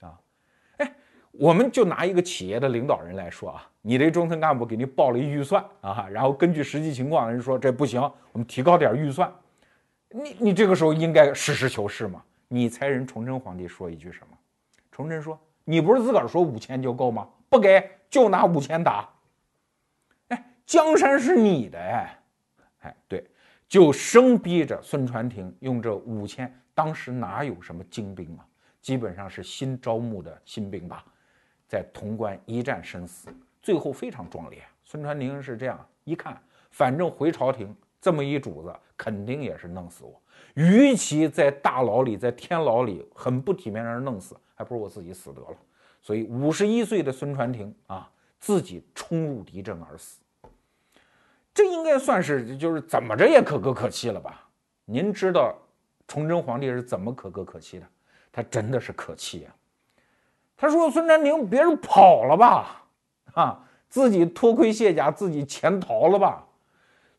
[0.00, 0.16] 啊！
[0.76, 0.94] 哎，
[1.32, 9.32] 我们就拿一个企业的领导人来说啊，你这中层干部给你报了一预算啊，然后根据实际情况，人说这不行，我们提高点预算。
[10.10, 12.22] 你你这个时候应该实事求是嘛？
[12.46, 14.36] 你猜人崇祯皇帝说一句什么？
[14.92, 15.36] 崇祯说。
[15.64, 17.28] 你不是自个儿说五千就够吗？
[17.48, 19.08] 不给就拿五千打。
[20.28, 22.18] 哎，江山是你的哎，
[22.80, 23.24] 哎对，
[23.68, 26.52] 就生逼着孙传庭用这五千。
[26.74, 28.46] 当时哪有什么精兵啊？
[28.80, 31.04] 基本上是新招募的新兵吧，
[31.68, 33.28] 在潼关一战生死，
[33.60, 34.62] 最后非常壮烈。
[34.84, 40.20] 孙传庭是这样一看，反正回朝廷这么一主子，肯定也是弄死我。
[40.54, 44.34] 与其在大牢里，在天牢里很不体面让人弄死。
[44.54, 45.56] 还不如我自己死得了，
[46.00, 50.20] 所以五十一岁的孙传庭啊，自己冲入敌阵而死。
[51.54, 54.48] 这应该算是就是怎么着也可歌可泣了吧？
[54.84, 55.54] 您知道
[56.08, 57.86] 崇祯皇帝是怎么可歌可泣的？
[58.32, 59.54] 他真的是可泣呀！
[60.56, 62.84] 他说：“孙传庭，别人跑了吧？
[63.34, 66.46] 啊，自己脱盔卸甲，自己潜逃了吧？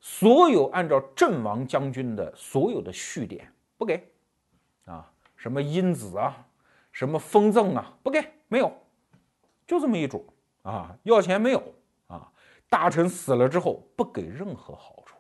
[0.02, 4.04] 所有按照阵亡将军的所有的序点不给
[4.86, 6.36] 啊，什么因子啊？”
[6.94, 7.94] 什么封赠啊？
[8.02, 8.72] 不给，没有，
[9.68, 10.26] 就这么一主
[10.62, 10.96] 啊！
[11.04, 11.62] 要钱没有
[12.08, 12.32] 啊？
[12.70, 15.18] 大臣死了之后不给任何好处。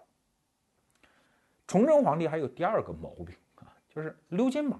[1.67, 4.79] 崇祯皇帝还有第二个毛病啊，就是溜肩膀，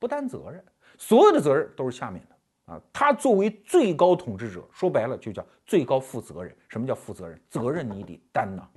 [0.00, 0.62] 不担责任，
[0.98, 2.80] 所有的责任都是下面的啊。
[2.92, 6.54] 他作为最高统治者，说白了就叫最高负责人。
[6.68, 7.40] 什么叫负责任？
[7.48, 8.68] 责任你得担呐。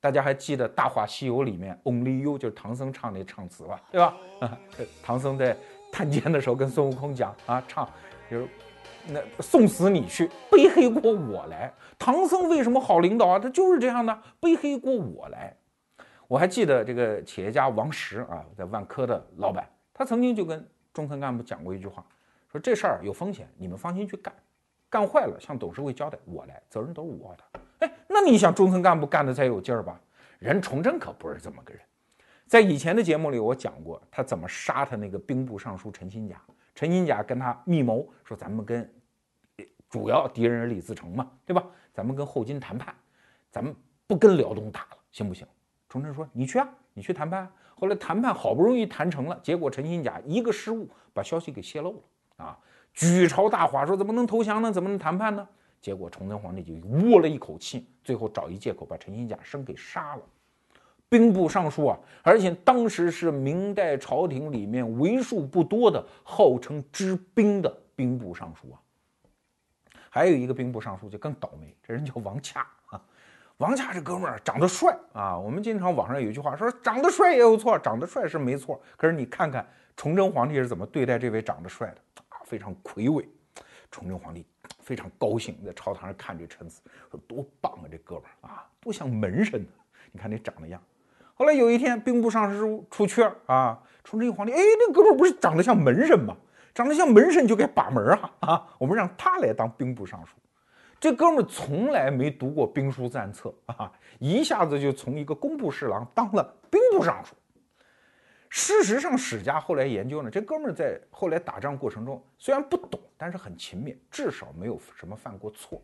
[0.00, 3.82] 大家还记得《大话西游》里面 “Only You” 就是唐僧唱那唱词吧？
[3.90, 4.16] 对吧？
[4.40, 4.58] 啊
[5.04, 5.54] 唐僧在。
[5.90, 7.88] 探监的时候跟孙悟空讲啊，唱
[8.30, 8.48] 就是
[9.08, 11.72] 那送死你去，背黑锅我来。
[11.98, 13.38] 唐僧为什么好领导啊？
[13.38, 15.56] 他就是这样的，背黑锅我来。
[16.28, 22.04] 我还记得这个企业家王石啊，在万科的老板，他曾经就跟中层干部讲过一句话，
[22.50, 24.34] 说这事儿有风险，你们放心去干，
[24.90, 27.60] 干坏了向董事会交代，我来，责任都是我的。
[27.86, 30.00] 哎，那你想中层干部干的才有劲儿吧？
[30.38, 31.82] 人崇祯可不是这么个人。
[32.46, 36.40] 在以前的节目里，我讲过他怎么杀他那个兵部尚书陈新甲。
[36.74, 38.88] 陈新甲跟他密谋说：“咱们跟
[39.88, 41.64] 主要敌人李自成嘛，对吧？
[41.92, 42.94] 咱们跟后金谈判，
[43.50, 43.74] 咱们
[44.06, 45.46] 不跟辽东打了，行不行？
[45.88, 51.92] 崇祯说：“你去啊，你去谈判。”后来谈判好不容易谈成了，结果陈新甲一个失误把消息给泄露
[52.36, 52.58] 了啊！
[52.92, 54.70] 举朝大哗，说怎么能投降呢？
[54.70, 55.48] 怎么能谈判呢？
[55.80, 60.22] 结果崇祯皇帝就窝了一口气，最后找一借口把陈新甲生给杀了。
[61.08, 68.80] 兵部尚书啊，而且当时是明代朝廷里面为数不多的号称知兵的兵部尚书啊。
[70.10, 73.00] 还有一个兵部尚书就更倒霉，这人叫王洽啊。
[73.58, 79.66] 王洽这哥们儿长得帅啊，我们经常网上有一句话说长得帅也有错，长得帅是没错，可是你看看
[79.96, 83.28] 崇祯皇帝是怎么对待这位长得帅的啊，非常魁伟。
[83.90, 84.44] 崇祯皇帝
[84.80, 89.68] 非常高兴，在朝堂上看这臣子，说多棒啊，这哥们儿啊，多像门神呢。
[90.12, 90.82] 你看那长得样。
[91.38, 96.34] 后来有一天，兵部尚书出缺啊，崇祯皇帝，哎，那哥们不是长得像门神吗？
[96.74, 98.66] 长得像门神就该把门啊啊！
[98.78, 100.34] 我们让他来当兵部尚书。
[100.98, 107.34] 这哥们从来没读过兵书战策啊，一下子就从一个工部侍郎当了兵部尚书。
[108.48, 115.82] 事实上，史家后来研究呢，这哥们在后来打仗过程中虽然不懂，但是很勤勉，至少没有什么犯过错。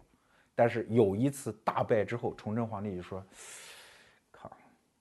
[0.54, 3.22] 但是有一次大败之后，崇祯皇帝就说。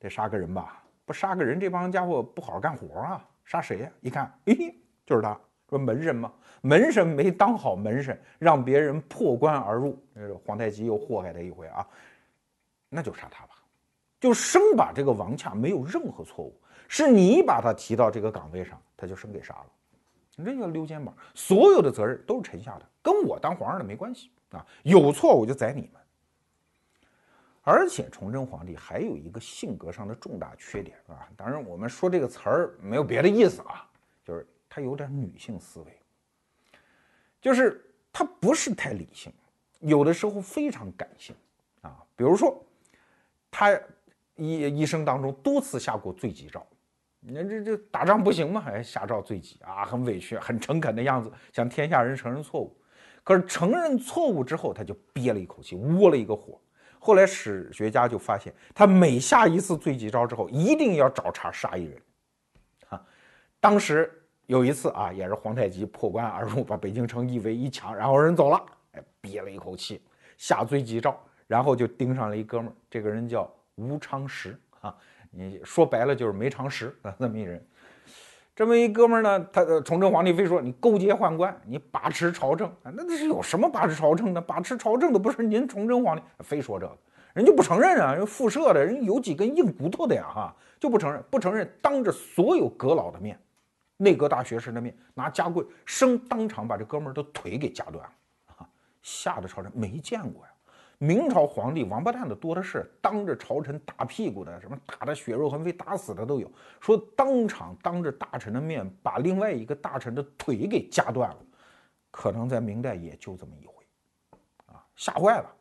[0.01, 3.23] 得杀个人吧，不杀个人，这帮家伙不好好干活啊！
[3.45, 3.91] 杀谁呀？
[4.01, 4.55] 一看，哎，
[5.05, 9.95] 就是他，说门神嘛，门神没当好门神，让别人破关而入，
[10.43, 11.87] 皇太极又祸害他一回啊，
[12.89, 13.51] 那就杀他吧，
[14.19, 19.67] 就生把这个王洽没有任何错误，是你把他提到这个岗位上，他就生给杀了，
[20.35, 26.00] 你这叫溜肩膀，所有的责任都是臣下的，跟我当皇上的没关系啊，有错我就宰你们。
[27.63, 33.87] 而且崇祯皇帝还有一个性格上的重大缺点啊，当然我们说这个词儿没有别的意思啊，
[34.25, 35.99] 就是他有点女性思维，
[37.39, 39.31] 就是他不是太理性，
[39.79, 41.35] 有的时候非常感性
[41.81, 42.03] 啊。
[42.15, 42.65] 比如说，
[43.51, 43.79] 他
[44.35, 46.65] 一一生当中多次下过罪己诏，
[47.19, 48.59] 你看这这打仗不行吗？
[48.59, 52.75] 还下诏罪己啊，很委屈、很诚恳的样子，向天下人承认错误。
[53.23, 56.59] 可是承认错误之后，他就憋了一口气，窝了一个火。
[57.03, 61.99] 后来史学家就发现，他每下一次罪己诏之后，一定要找茬杀一人。
[62.89, 63.03] 啊，
[63.59, 69.99] 当时有一次啊，也是皇太极破关而入，把北京城一围一抢，然后人走了，哎，憋了一口气，
[70.37, 74.95] 下罪己诏，然后就盯上了一哥们儿，这个人叫吴昌时啊，
[75.31, 77.65] 你说白了就是没常识啊，这么一人。
[78.53, 84.41] 这么一哥们儿呢，他崇祯皇帝非说你勾结宦官，你把持朝政啊，那那是有什么把持朝政的？
[84.41, 86.97] 把持朝政的不是您崇祯皇帝，非说这个，
[87.33, 93.39] 人就不承认啊，人复社的人有几根硬骨头的呀，哈，就不承认，不承认，当着所有阁老的面，
[93.97, 98.67] 内阁大学士的面，拿夹棍生当场把这哥们儿的腿给夹断了，
[99.01, 100.50] 吓得朝臣没见过呀。
[101.03, 106.47] 明朝皇帝王八蛋的多的是，当着朝臣打屁股的，什么打的血肉横飞、打死的都有。
[106.79, 111.37] 说当场当着大臣的面把另外一个大臣的腿给夹断了，
[112.11, 113.83] 可能在明代也就这么一回，
[114.67, 115.51] 啊，吓坏了。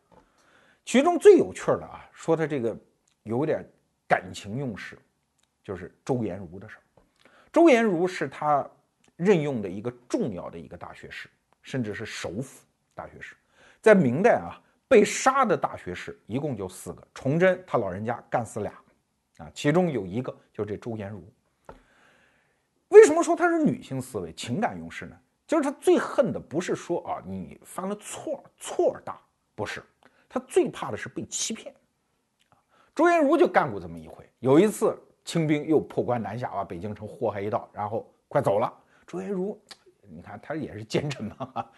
[0.85, 2.79] 其中最有趣的啊，说他这个
[3.23, 3.67] 有点
[4.07, 4.99] 感情用事，
[5.65, 6.77] 就是周延儒的事。
[7.51, 8.69] 周延儒是他
[9.17, 11.31] 任用的一个重要的一个大学士，
[11.63, 13.35] 甚至是首辅大学士，
[13.81, 14.61] 在明代啊。
[14.91, 18.73] 被杀的大学士一共就四个，崇祯他老人家干死俩，
[19.39, 21.23] 啊，其中有一个就是这周延儒。
[22.89, 25.17] 为什么说他是女性思维、情感用事呢？
[25.47, 29.21] 就是他最恨的不是说啊你犯了错，错大，
[29.55, 29.81] 不是，
[30.29, 31.73] 他最怕的是被欺骗。
[32.93, 38.73] 周延儒就干过这么一回，有一次清兵又破关南下，把北京城祸害一道，然后快走了，
[39.07, 39.57] 周延儒，
[40.03, 41.71] 你看他也是奸臣嘛。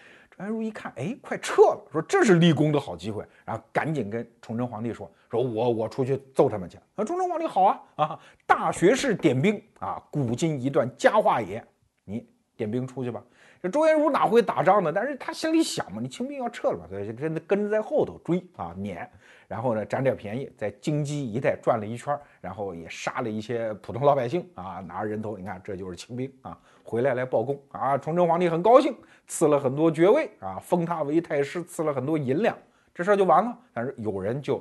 [0.43, 1.87] 安如一看，哎，快撤了！
[1.93, 8.21] 说这是立功的好机会，然后赶紧跟崇祯皇帝说：“说我我出去揍他们去。”啊，崇祯皇帝好啊啊！
[8.45, 11.65] 大学士点兵啊，古今一段佳话也。
[12.05, 12.27] 你
[12.57, 13.23] 点兵出去吧。
[13.63, 14.93] 这周延儒哪会打仗呢？
[14.93, 19.09] 但是他心里想嘛，你清兵要撤了嘛，所以就跟跟着在后头追啊撵，
[19.47, 27.97] 然后呢占点便宜，在京畿一带转了一圈，然后也杀了一些普通老百姓啊，拿人头，你看这就是清兵啊，回来来报功啊。
[27.97, 28.97] 崇祯皇帝很高兴，
[29.29, 32.59] 赐了很多爵位啊，封他为太师，赐了很多银两，
[32.93, 33.57] 这事儿就完了。
[33.73, 34.61] 但是有人就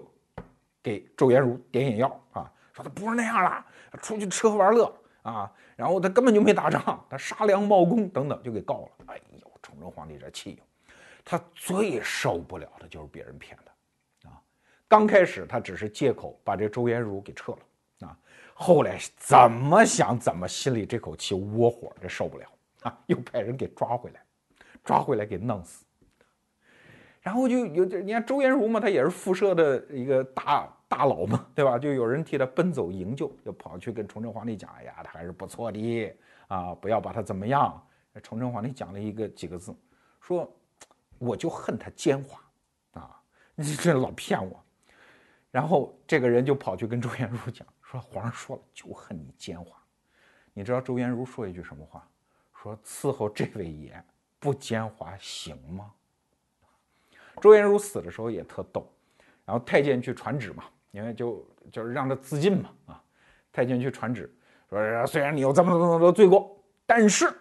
[0.84, 3.66] 给周延儒点眼药啊，说他不是那样了，
[4.00, 4.94] 出去吃喝玩乐。
[5.24, 9.06] 啊，然后他根本就没打仗，他杀良冒功等等，就给告了。
[9.08, 10.62] 哎呦，崇祯皇帝这气，
[11.24, 14.42] 他最受不了的就是别人骗他，啊，
[14.88, 18.18] 刚开始他只是借口把这周延儒给撤了，啊，
[18.54, 22.48] 后来怎么想怎么心里这口气窝火，这受不了
[22.82, 24.24] 啊，又派人给抓回来，
[24.84, 25.86] 抓回来给弄死。
[27.22, 31.78] 然后就有点你看周延儒嘛，他也是辐射的一个大大佬嘛，对吧？
[31.78, 36.18] 就有人替他奔走营救，就跑去跟崇祯皇帝讲：“哎呀，他还是不错的
[36.48, 37.82] 啊，不要把他怎么样。”
[38.24, 39.74] 崇祯皇帝讲了一个几个字，
[40.20, 40.52] 说
[41.20, 43.22] ：“我就恨他奸猾啊，
[43.56, 44.60] 你这老骗我。”
[45.52, 49.68] 然后这个人就跑去跟周延儒讲说：“皇上说了，就恨你奸猾。”
[50.54, 52.06] 你知道周延儒说一句什么话？
[52.54, 54.04] 说：“伺候这位爷
[54.40, 55.92] 不奸猾行吗？”
[57.40, 58.92] 周延儒死的时候也特逗，
[59.46, 63.04] 然后太监去传旨嘛，因为就就是让他自尽嘛啊。
[63.52, 64.34] 太监去传旨
[64.70, 67.32] 说：“虽然你有这么多这么多罪过，但是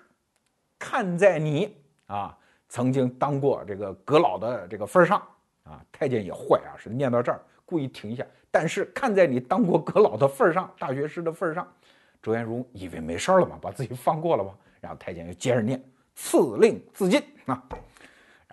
[0.79, 1.77] 看在你
[2.07, 2.37] 啊
[2.69, 5.23] 曾经当过这个阁老的这个份上
[5.65, 11.73] 啊，太监也坏啊，是念到这儿。”故意停一下，但是看在你当过阁老的份上，大学士的份上，
[12.21, 14.53] 周延儒以为没事了嘛，把自己放过了嘛。
[14.81, 15.81] 然后太监又接着念，
[16.17, 17.63] 赐令自尽啊。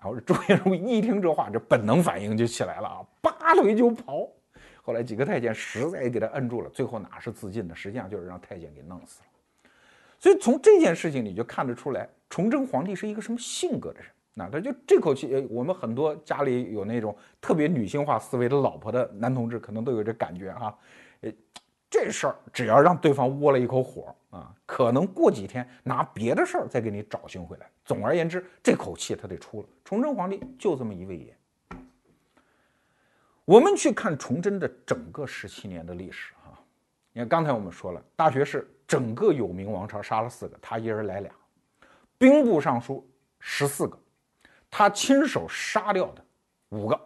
[0.01, 4.27] 然后周延儒一听这话，这本能反应就起来了啊，拔腿就跑。
[4.81, 9.69] 后来几个太监实在给他摁住了，最后哪是自尽的，实际上就是让太监给弄死了。
[10.19, 14.07] 所以从这件事情你就看得出来，崇祯皇帝是一个什么性格的人。
[14.33, 20.77] 那他就这口气，我们很多家里有那种特别女性化思维的老婆的男同志，可能都有这感觉哈。
[21.21, 21.31] 呃，
[21.89, 27.69] 这事儿只要让对方窝了一口火啊，可能过几天拿别的事儿再给你找寻回来。
[27.85, 29.67] 总而言之，这口气他得出了。
[29.85, 31.37] 崇祯皇帝就这么一位爷。
[33.45, 36.59] 我们去看崇祯的整个十七年的历史哈，
[37.13, 41.31] 你看刚才我们说了，大学士整个有明王朝杀了四个，他一人来俩，
[42.17, 43.09] 兵部尚书
[43.39, 43.97] 十四个。
[44.69, 46.25] 他亲手杀掉的
[46.69, 47.01] 五个，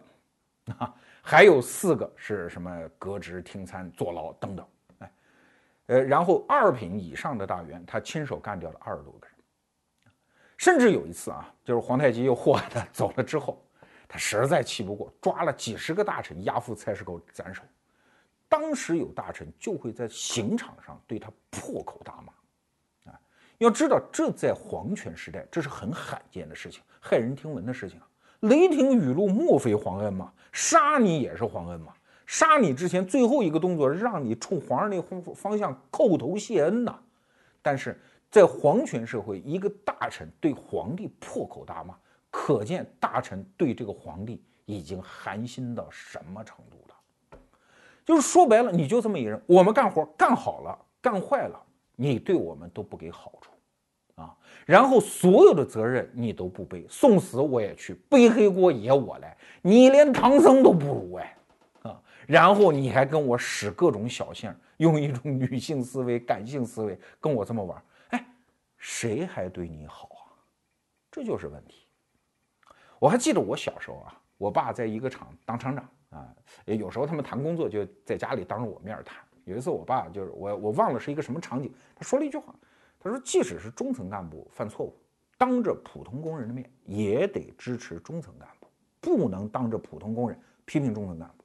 [0.78, 0.92] 啊，
[1.22, 4.66] 还有四个是什么革职、听参、坐牢等等，
[4.98, 5.12] 哎，
[5.86, 9.36] 呃，然后二品以上的大员，他亲手干掉了二十多个人，
[10.56, 13.64] 甚至有一次啊，就是皇太极又祸害他走了之后，
[14.08, 17.62] 他实在气不过，抓了几十个大臣押赴菜市口斩首。
[18.48, 22.32] 当时有大臣就会在刑场上对他破口大骂。
[23.12, 23.18] 啊
[23.58, 28.08] 要知道，这在皇权时代，这是很罕见的事情，骇人听闻的事情啊！
[28.42, 30.32] 雷霆雨露，莫非皇恩吗？
[30.50, 31.92] 杀你也是皇恩吗？
[32.26, 36.98] 杀你之前最后一个动作，让你冲皇上那方方向叩头谢恩呐！
[37.60, 41.94] 但是在皇权社会，一个大臣对皇帝破口大骂，
[42.32, 47.38] 可见大臣对这个皇帝已经寒心到什么程度了。
[48.04, 51.62] 就是说白了，你就这么一人，我们干活干好了，干坏了，
[51.94, 53.51] 你对我们都不给好处。
[54.22, 61.36] 啊然后所有的责任你都不背，送死我也去，背黑锅也我来，你连唐僧都不如哎，
[61.82, 62.00] 啊！
[62.28, 68.24] 然后你还跟我使各种小性，用一种女性思维、感性思维跟我这么玩，哎，
[68.78, 70.30] 谁还对你好啊？
[71.10, 71.84] 这就是问题。
[73.00, 76.32] 我还记得我小时候啊，我爸在一个厂当厂长啊，
[76.66, 79.18] 有时候他们谈工作就在家里当着我面谈。
[79.44, 82.54] 有一次我爸就是我，我忘了是一个什么场景，他说了一句话。
[83.02, 84.96] 他说：“即使是中层干部犯错误，
[85.36, 88.68] 当着普通工人的面也得支持中层干部，
[89.00, 91.44] 不能当着普通工人批评中层干部。”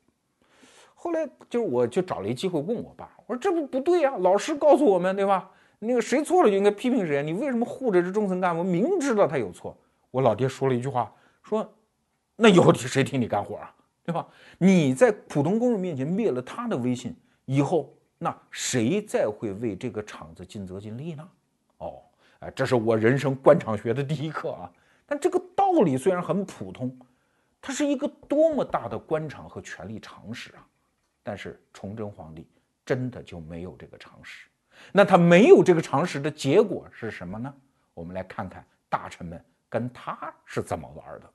[0.93, 5.49] 后来就是我就找了一机会问我爸：“我说这不不对呀，老师告诉我们对吧？
[5.79, 8.63] 那个谁错了就应该批评谁，你为什么护着这中层干部？
[8.63, 9.75] 明知道他有错。”
[10.11, 11.11] 我老爹说了一句话
[11.43, 11.67] ：“说
[12.35, 13.75] 那以后谁替你干活啊？
[14.03, 14.27] 对吧？
[14.57, 21.27] 你在普通工人面前灭了他的威信，以后那谁再会为这个厂子尽责尽力呢？”
[22.39, 24.71] 啊，这是我人生官场学的第一课啊！
[25.05, 26.95] 但这个道理虽然很普通，
[27.61, 30.65] 它是一个多么大的官场和权力常识啊！
[31.23, 32.47] 但是崇祯皇帝
[32.85, 34.47] 真的就没有这个常识。
[34.91, 37.53] 那他没有这个常识的结果是什么呢？
[37.93, 41.29] 我们来看看大臣们跟他是怎么玩的。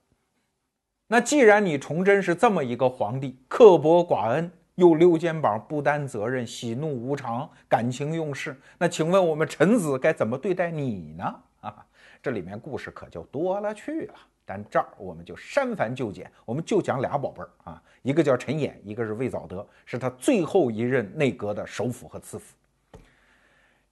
[1.07, 4.49] 那既然你崇祯是这么一个皇帝，刻薄寡恩。
[4.75, 8.59] 又溜肩膀，不担责任，喜怒无常，感情用事。
[8.77, 11.35] 那请问我们臣子该怎么对待你呢？
[11.61, 11.85] 啊，
[12.21, 14.15] 这里面故事可就多了去了。
[14.45, 22.53] 但这儿我们就删繁就简，我们就讲俩宝贝儿啊，一个叫陈演，一个是魏藻德，是他最后一任内阁的首辅和次辅。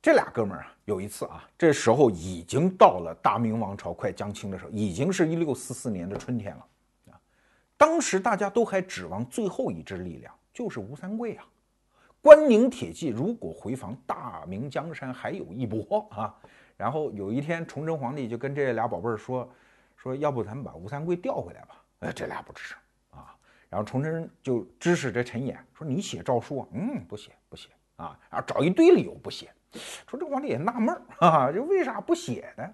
[0.01, 6.65] 这俩哥们儿啊，有一次啊，这时候已经到了大明王朝快将倾的时候，已经是一六四四年的春天了
[7.11, 7.19] 啊。
[7.77, 10.33] 当时大家都还指望最后一支力量。
[10.53, 11.45] 就是吴三桂啊，
[12.21, 16.35] 关宁铁骑如果回防，大明江山还有一搏啊。
[16.77, 19.47] 然后有一天，崇祯皇帝就跟这俩宝贝儿说
[19.95, 22.77] ：“说要不咱们把吴三桂调回来吧？”哎，这俩不吱声
[23.11, 23.35] 啊。
[23.69, 29.51] 然后崇祯就指使这陈演说：“你写诏书啊？”“嗯，不写，不写啊。”然后找一堆理由不写。
[30.07, 32.67] 崇祯皇帝也纳闷儿啊，这为啥不写呢？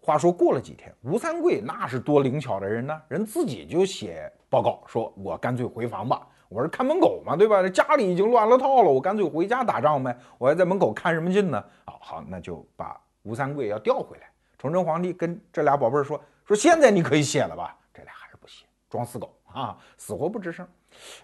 [0.00, 7.62] 话说过了几天，吴三桂那是多灵巧的人呢，人自己就写报告说：“我干脆回房吧，我是看门狗嘛，对吧？
[7.62, 14.30] 这家里已经乱了套了，我干脆回家打仗呗，我还在门口看什么劲呢？”好好，那就把吴三桂要调回来。
[14.58, 20.66] 崇祯皇帝跟这俩宝贝儿说：“说现在你可以写了吧？”这俩还是不写，装死狗啊，死活不吱声。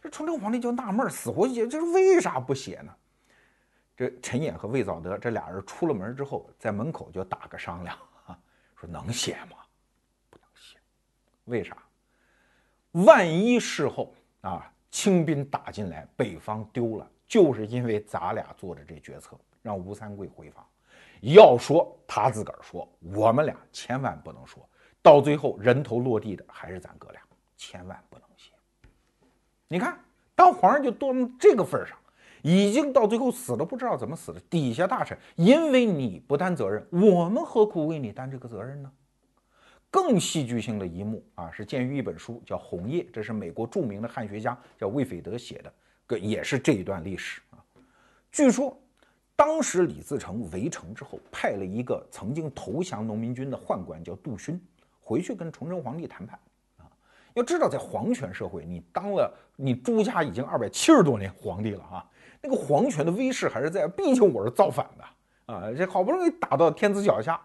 [0.03, 2.93] 这崇祯皇帝就纳闷，死活写，这是为啥不写呢？
[3.97, 7.97] 这陈演和魏藻德这俩人出了门之后，在门口就打个商量
[8.27, 8.39] 啊，
[8.77, 8.89] 说。
[8.89, 9.57] 能写吗？
[10.29, 10.77] 不能写，
[11.45, 11.77] 为啥？
[12.93, 20.65] 万一事后啊，清兵打进来，北方丢了，就是因为咱俩做的这决策，让吴三桂回防。
[21.21, 24.65] 要说他自个儿说，我们俩千万不能说，
[25.03, 27.21] 到最后人头落地的还是咱哥俩，
[27.57, 28.53] 千万不能信。
[29.67, 29.99] 你看，
[30.37, 31.09] 当皇上就到
[31.41, 31.99] 这个份上，
[32.43, 34.39] 已经到最后死了，不知道怎么死的。
[34.49, 38.93] 底下大臣因为你不担责任，我们何苦为你担这个责任呢？
[39.95, 45.73] 更戏剧性的一幕啊，是鉴于一本书叫《红叶》，这是美国著名的汉学家叫魏斐德写的，
[46.05, 47.63] 个也是这一段历史啊。
[48.33, 48.77] 据说
[49.37, 54.61] 当时李自成围城之后，派了一个曾经投降农民军的宦官叫杜勋，
[55.01, 56.37] 回去跟崇祯皇帝谈判
[56.79, 56.91] 啊。
[57.35, 62.05] 要知道，在皇权社会，你当了你朱家已经二百七十多年皇帝了啊。
[62.43, 67.41] 那个皇权的威势还是在，毕竟我是造反的啊，这好不容易打到天子脚下，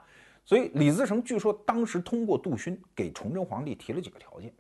[0.49, 4.51] 所以李自成据说当时通过杜勋给崇祯皇帝提了几个条件，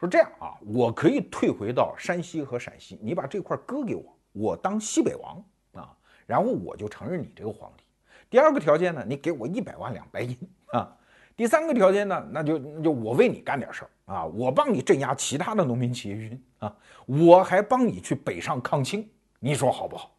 [0.00, 5.44] 说这样啊，我可以退回到山西和陕西，你把这块割给我，我当西北王
[5.74, 5.94] 啊，
[6.24, 7.84] 然后我就承认你这个皇帝。
[8.30, 10.34] 第二个条件呢，你给我一百万两白银
[10.68, 10.96] 啊。
[11.36, 19.06] 第三个条件呢，那就那就我为你干点事儿啊，我帮你镇压其他的农民起义军啊，我还帮你去北上抗清。
[19.40, 20.10] 你说好不好？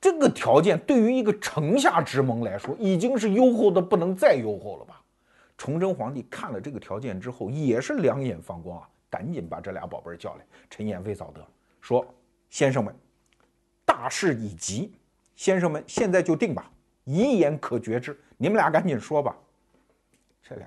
[0.00, 5.00] 这个条件对于一个城下之盟来说，已经是优厚的不能再优厚了吧？
[5.58, 11.46] 崇祯皇帝看了这个条件之后，也是两眼放光啊，赶紧把这俩宝贝儿叫来，陈演、魏藻德，
[11.82, 12.02] 说
[12.48, 12.94] ：“先生们，
[13.84, 14.90] 大势已急，
[15.36, 16.70] 先生们现在就定吧，
[17.04, 18.18] 一言可决之。
[18.38, 19.36] 你们俩赶紧说吧。”
[20.42, 20.66] 这俩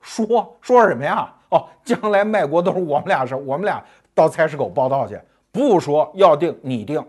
[0.00, 1.34] 说说什么呀？
[1.50, 5.18] 哦，将来卖国都是我们俩事，我们俩到菜市口报道去。
[5.50, 7.04] 不说要定你定，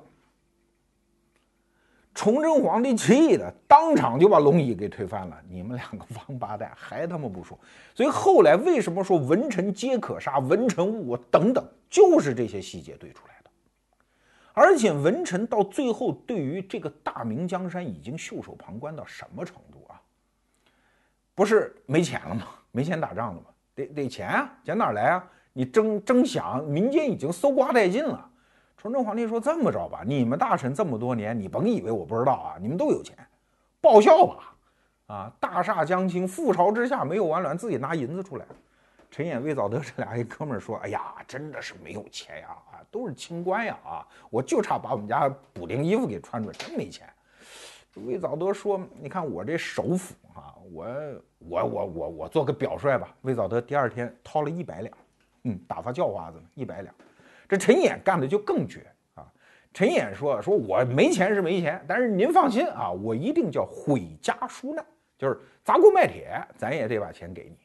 [2.13, 5.37] 崇祯皇帝气的当场就把龙椅给推翻了。
[5.47, 7.57] 你们两个王八蛋，还他妈不说！
[7.95, 13.49] 所以后来为什么说文臣皆可杀，文臣误我等等，就是这些细节对出来的。
[14.53, 20.01] 而且文臣到最后对于这个大明江山已经袖手旁观到什么程度啊？
[21.33, 22.47] 不是没钱了吗？
[22.71, 23.47] 没钱打仗了吗？
[23.73, 25.23] 得得钱啊，钱哪来啊？
[25.53, 28.28] 你争争饷，民间已经搜刮殆尽了。
[28.79, 33.13] 崇祯皇帝说：“这么着吧，你们大臣这么多年，你甭以为我不知道啊，你们都有钱，
[33.81, 34.55] 报效吧，
[35.07, 38.45] 啊，大厦将倾，覆巢之下没有完卵，自己拿银子出来。”
[39.11, 47.05] 陈演、魏藻德这俩一哥们儿说：“哎呀，真的是没有钱呀，啊，都是清官呀，啊，我就差把我们家补丁衣服给穿出来，真没钱。”
[48.05, 50.85] 魏藻德说：“你看我这首府啊，我
[51.39, 54.97] 我我我我做个表率吧。”魏藻德第二天掏了一百两，
[55.43, 56.95] 嗯，打发叫花子呢，一百两。
[57.49, 58.85] 这陈演干的就更绝
[59.15, 59.25] 啊！
[59.73, 64.85] 陈演说：“说我没钱是没钱，但是您放心啊，我一定叫毁家纾难，
[65.17, 67.57] 就是砸锅卖铁，咱也得把钱给你。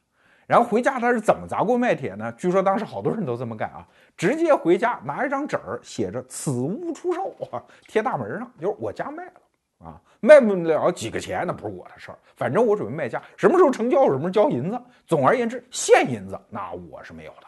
[0.46, 2.32] 然后回家他是怎么砸锅卖铁呢？
[2.32, 14.80] 据说当时好多人都这么干啊，直接回家拿一张纸儿写着‘此屋出售’啊，贴大门上，就是我家卖了啊，卖不了几个钱那不是我的事儿，反正我准备卖家，什么时候成交什么时候交银子。
[15.06, 17.46] 总而言之，现银子那我是没有的。”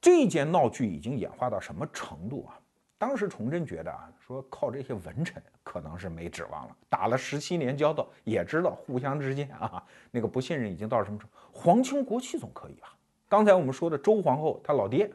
[0.00, 2.58] 这件闹剧已经演化到什么程度啊？
[2.96, 6.76] 当时崇祯觉得啊，说靠这些文臣可能是没指望了。
[6.88, 11.36] 打了十七年交道，也知道互相之间啊，那个不信任已经到什么程度。
[11.52, 12.92] 皇亲国戚总可以吧？
[13.28, 15.08] 刚才我们说的周皇后，她老爹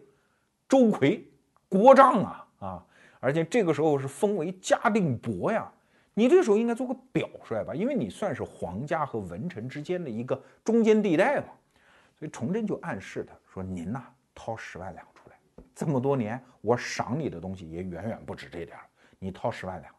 [0.70, 1.28] 周奎，
[1.68, 2.86] 国丈啊啊，
[3.20, 5.70] 而且这个时候是封为嘉定伯呀。
[6.14, 11.48] 你这时候应该做个表率吧，因为你算是皇家和文臣之间的一个中间地带嘛。
[12.18, 14.06] 所以崇祯就暗示他说：“您呐。”
[14.36, 15.36] 掏十万两出来，
[15.76, 18.84] 这么多年我赏你的东西也远远不止这点儿。
[19.20, 19.96] 你掏十万两，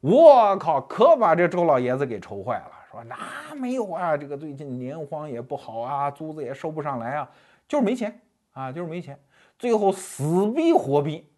[0.00, 2.72] 我靠，可把这周老爷子给愁坏了。
[2.90, 7.30] 说那没有啊，这个最近年荒也不好啊，租子也收不上来啊，
[7.68, 8.20] 就是没钱
[8.52, 9.16] 啊，就是没钱。
[9.56, 11.30] 最后死逼活逼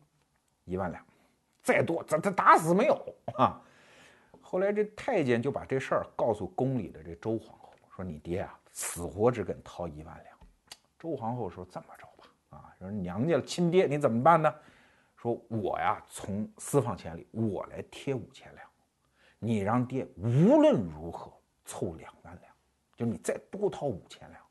[0.64, 1.04] 一万两，
[1.62, 3.60] 再多咱他打死没有啊。
[4.40, 10.36] 后来这太监就把这事儿告诉宫里的这周皇后，说你爹啊，死活只肯掏一万两。
[10.98, 12.08] 周皇后说这么着。
[12.52, 14.54] 啊，说娘家亲爹，你怎么办呢？
[15.16, 18.66] 说我呀，从私房钱里我来贴五千两，
[19.38, 21.32] 你让爹无论如何
[21.64, 22.52] 凑两万两，
[22.96, 24.42] 就你再多掏五千两。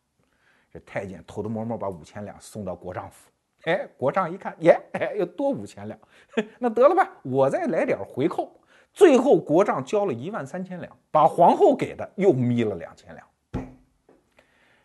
[0.72, 3.30] 这太监偷偷摸摸把五千两送到国丈府，
[3.64, 6.00] 哎，国丈一看，耶，哎，又多五千两，
[6.58, 8.58] 那得了吧，我再来点回扣。
[8.94, 13.28] 最后国丈交了一万三千两，把皇后给的又眯了两千两。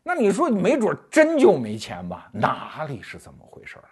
[0.09, 2.31] 那你说没准真就没钱吧？
[2.33, 3.85] 哪里是怎么回事儿？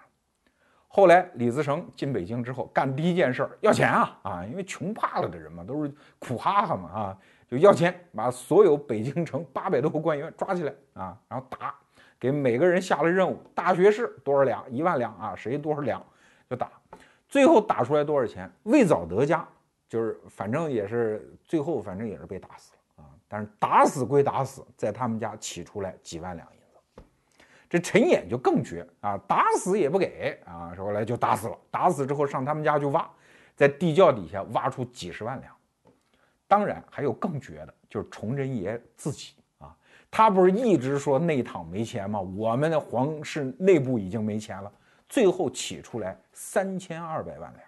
[0.87, 4.45] 后来李自成进北京之后，干第一件事儿要钱啊啊！
[4.49, 11.75] 因为穷怕了的人嘛，都是苦哈哈嘛啊，就要钱，把所有北京城八百多个官员抓起来啊，然后打，
[12.21, 14.65] 给每个人下了任务：大学士多少两？
[14.71, 16.01] 一万两啊，谁多少两
[16.49, 16.71] 就打。
[17.29, 18.49] 最后打出来多少钱？
[18.63, 19.45] 魏藻德家
[19.89, 22.74] 就是反正也是最后反正也是被打死。
[23.35, 27.03] 但是打死归打死，在他们家起出来几万两银子，
[27.69, 31.59] 这陈演就更绝啊，打死也不给啊，后来就打死了。
[31.69, 33.11] 打死之后上他们家就挖，
[33.57, 35.53] 在地窖底下挖出几十万两。
[36.47, 39.77] 当然还有更绝的，就是崇祯爷自己啊，
[40.13, 42.21] 他不是一直说内躺没钱吗？
[42.21, 44.73] 我们的皇室内部已经没钱了，
[45.09, 47.64] 最后起出来三千二百万两。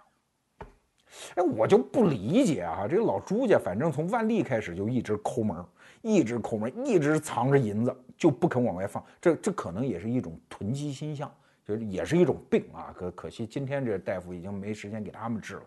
[1.35, 2.87] 哎，我就不理解啊！
[2.89, 5.63] 这个老朱家，反正从万历开始就一直抠门，
[6.01, 9.03] 一直抠门，一直藏着银子，就不肯往外放。
[9.19, 11.31] 这这可能也是一种囤积心象，
[11.65, 12.93] 就是也是一种病啊。
[12.95, 15.63] 可可惜今天这大夫已经没时间给他们治了。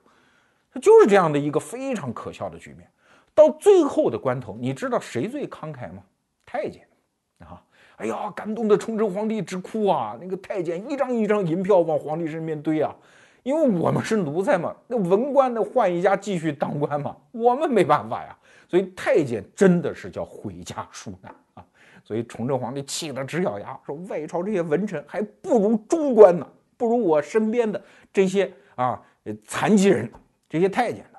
[0.73, 2.89] 他就是这样的一个非常可笑的局面。
[3.35, 6.03] 到最后的关头，你知道谁最慷慨吗？
[6.45, 6.87] 太监
[7.39, 7.63] 啊！
[7.97, 10.17] 哎呀，感动的崇祯皇帝直哭啊！
[10.21, 12.95] 那个太监一张一张银票往皇帝身边堆啊。
[13.43, 18.37] 因为我们是奴才嘛，那文官的换一家继续当官嘛，我们没办法呀。
[18.69, 21.65] 所以太监真的是叫回家纾难啊。
[22.05, 27.83] 所以崇祯皇帝气得直咬牙，说外朝这些文臣还不如中官呢，不如我身边的
[28.13, 29.01] 这些啊
[29.47, 30.11] 残疾人，
[30.49, 31.19] 这些太监呢。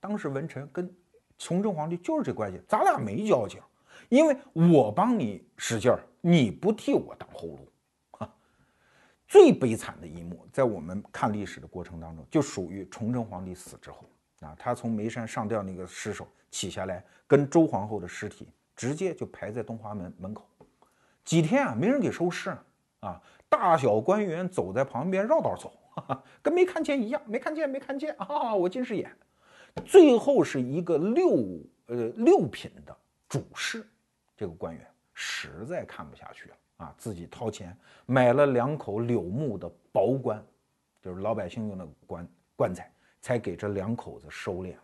[0.00, 0.90] 当时文臣跟
[1.38, 3.60] 崇祯皇帝就是这关系，咱俩没交情，
[4.08, 7.68] 因为我帮你使劲儿，你不替我挡后路。
[9.30, 14.04] 最悲惨的一幕，在我们看历史的过程当中，就属于崇祯皇帝死之后
[14.40, 20.44] 啊，他从眉山上吊那个尸首起下来，跟周皇后的尸体直接就排在东华门门口，
[21.24, 22.50] 几天啊，没人给收尸
[22.98, 25.72] 啊，大小官员走在旁边绕道走，
[26.42, 29.16] 跟没看见一样，没看见，没看见啊，我近视眼。
[29.86, 32.96] 最后是一个六呃六品的
[33.28, 33.86] 主事，
[34.36, 36.56] 这个官员实在看不下去了。
[36.80, 37.76] 啊，自己掏钱
[38.06, 40.42] 买了两口柳木的薄棺，
[41.02, 42.26] 就是老百姓用的棺
[42.56, 44.82] 棺材，才给这两口子收敛了。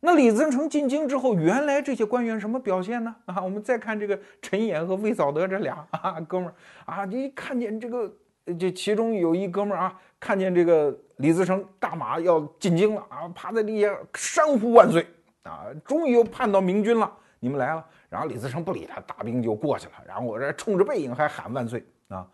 [0.00, 3.14] 那李自成进京之后，原来这些官员什么表现呢？
[3.26, 6.54] 啊，我们再看这个陈演和魏藻德这俩啊哥们儿
[6.86, 8.10] 啊，你看见这个，
[8.58, 15.06] 这其中有一哥们儿啊，看见这个李自成大马要进京了啊，趴在地下山呼万岁
[15.42, 17.84] 啊，终于又盼到明君了，你们来了。
[18.08, 19.92] 然后李自成不理他，大兵就过去了。
[20.06, 22.26] 然后我这冲着背影还喊万岁啊！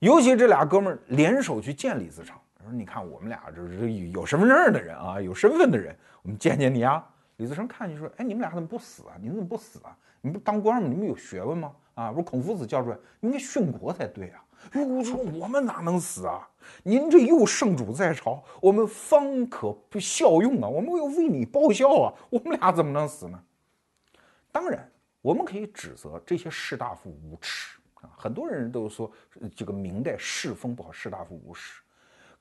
[0.00, 7.02] 尤其这俩哥们儿联手去见李自成，说：“你看我们俩这是有身份证的人啊，有身份的人，我们见见你啊。”
[7.38, 9.14] 李自成看就说：“哎，你们俩怎么不死啊？
[9.20, 9.96] 你们怎么不死啊？
[10.20, 10.88] 你不当官吗？
[10.88, 11.72] 你们有学问吗？
[11.94, 14.44] 啊，不是孔夫子教出来，应该殉国才对啊！”
[14.74, 16.46] 哟，说我们哪能死啊？
[16.82, 20.68] 您这又圣主在朝，我们方可不效用啊！
[20.68, 22.12] 我们要为你报效啊！
[22.30, 23.40] 我们俩怎么能死呢？
[24.52, 24.90] 当然。
[25.24, 28.12] 我们可以指责这些士大夫无耻啊！
[28.14, 29.10] 很多人都说
[29.56, 31.80] 这个明代世风不好，士大夫无耻。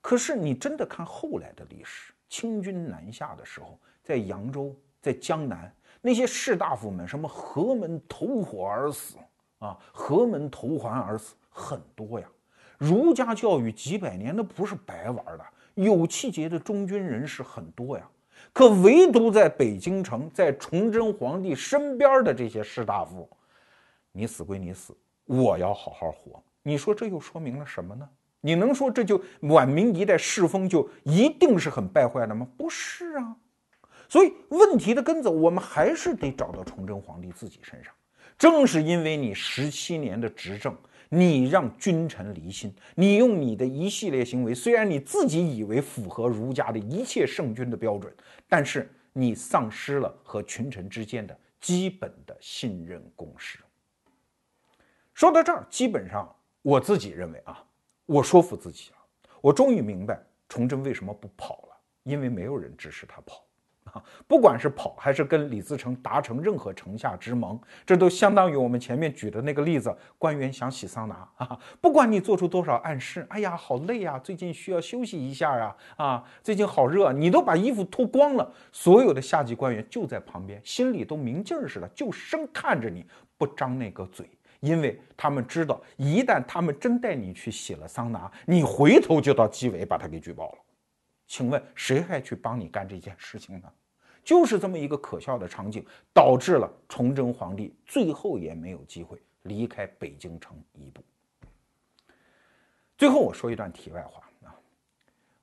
[0.01, 9.15] 可是你真的看后来的历史，清军南下的时候，在扬州、在江南，那些士大夫们什么何门投火而死
[9.59, 12.27] 啊，何门投环而死很多呀。
[12.77, 18.05] 儒家教育几百年，那不是白玩的，有气节的中军人士很多呀。
[18.52, 23.30] 可唯独在北京城，在崇祯皇帝身边的这些士大夫，
[24.12, 26.44] 你死归你死，我要好好活。
[26.62, 28.08] 你说这又说明了什么呢？
[28.41, 32.48] 你能说这就晚明一代世风就一定是很败坏的吗？
[32.58, 33.36] 不是啊。
[34.10, 37.94] 所以问题的根子，我们还是得找到崇祯皇帝自己身上。
[38.38, 40.76] 正是因为你十七年的执政。
[41.16, 48.11] 你让君臣离心，你用你的一系列行为，虽然你自己以为符合儒家的一切圣君的标准，
[48.49, 53.59] 但是你丧失了和群臣之间的基本的信任共识。
[55.14, 57.64] 说到这儿，基本上我自己认为啊，
[58.07, 58.97] 我说服自己了，
[59.39, 63.45] 我终于明白崇祯为什么不跑了，因为没有人支持他跑
[63.94, 64.04] 啊！
[64.28, 83.06] 不管是跑还是跟李自成达成任何城下之盟，这都相当于我们前面举的那个例子：官员想洗桑拿啊，不管你做出多少暗示，哎呀，好累呀，最近需要休息一下啊，啊，最近好热，你都把衣服脱光了，所有的下级官员就在旁边，心里都明镜似的，就生看着你
[83.38, 84.28] 不张那个嘴，
[84.60, 90.58] 因为他们知道，一旦他们真带你去洗了桑拿，你回头就到纪委把他给举报了。
[91.28, 93.68] 请问谁还去帮你干这件事情呢？
[94.24, 101.01] 就是这么一个可笑的场景，导致了崇祯皇帝最后也没有机会离开北京城一步。
[102.97, 104.55] 最后我说一段题外话啊，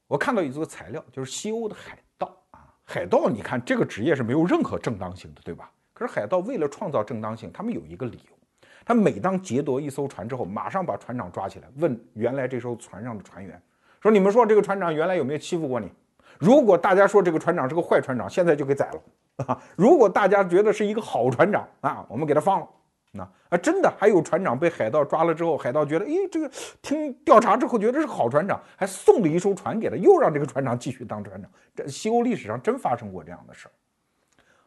[0.07, 5.71] 我看到一组材料，就是西欧的海盗啊，海盗，你看这个职业是没有任何正当性的，对吧？
[5.93, 8.39] 可是海盗为了创造正当性，他们有一个理由，
[8.87, 13.61] 他每当劫夺一艘船之后，马上把船长抓起来，问原来这艘船上的船员。
[14.01, 15.93] 说你们说这个船长原来有没有欺负过你？
[16.39, 19.63] 如果大家说这个船长是个坏船长，现在就给宰了 啊！
[19.77, 22.69] 如果大家觉得是一个好船长啊，我们给他放了。
[23.13, 26.51] 那啊，真的还有船长被海盗抓了之后，海盗觉得，诶，这个
[26.81, 31.51] 听调查之后觉得是好船长，还送了一艘船给他，又让这个船长继续当船长。
[31.75, 33.73] 这西欧历史上真发生过这样的事儿。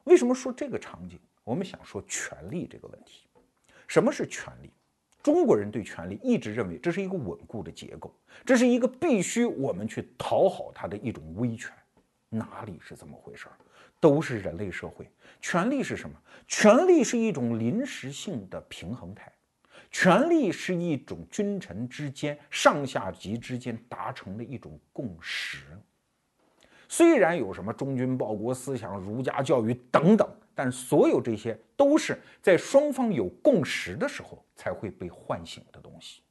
[0.03, 1.19] 为什么说这个场景？
[1.45, 3.27] 我们想说权力这个问题。
[3.87, 4.73] 什么是权力？
[5.23, 8.13] 中国人对权力一直认为这是一个稳固的结构，
[8.45, 11.71] 这是一个必须我们去讨好他的一种威权，
[12.27, 13.55] 哪里是这么回事儿？
[14.01, 15.09] 都是人类社会，
[15.39, 16.13] 权力是什么？
[16.45, 19.31] 权力是一种临时性的平衡态，
[19.89, 25.59] 权力是一种君臣之间、上下级之间达成的一种共识。
[26.89, 30.29] 虽然有什么忠君报国思想、儒家教育等等。
[30.55, 36.21] 但所有这些都是在双方有共识的时候才会被唤醒的东西。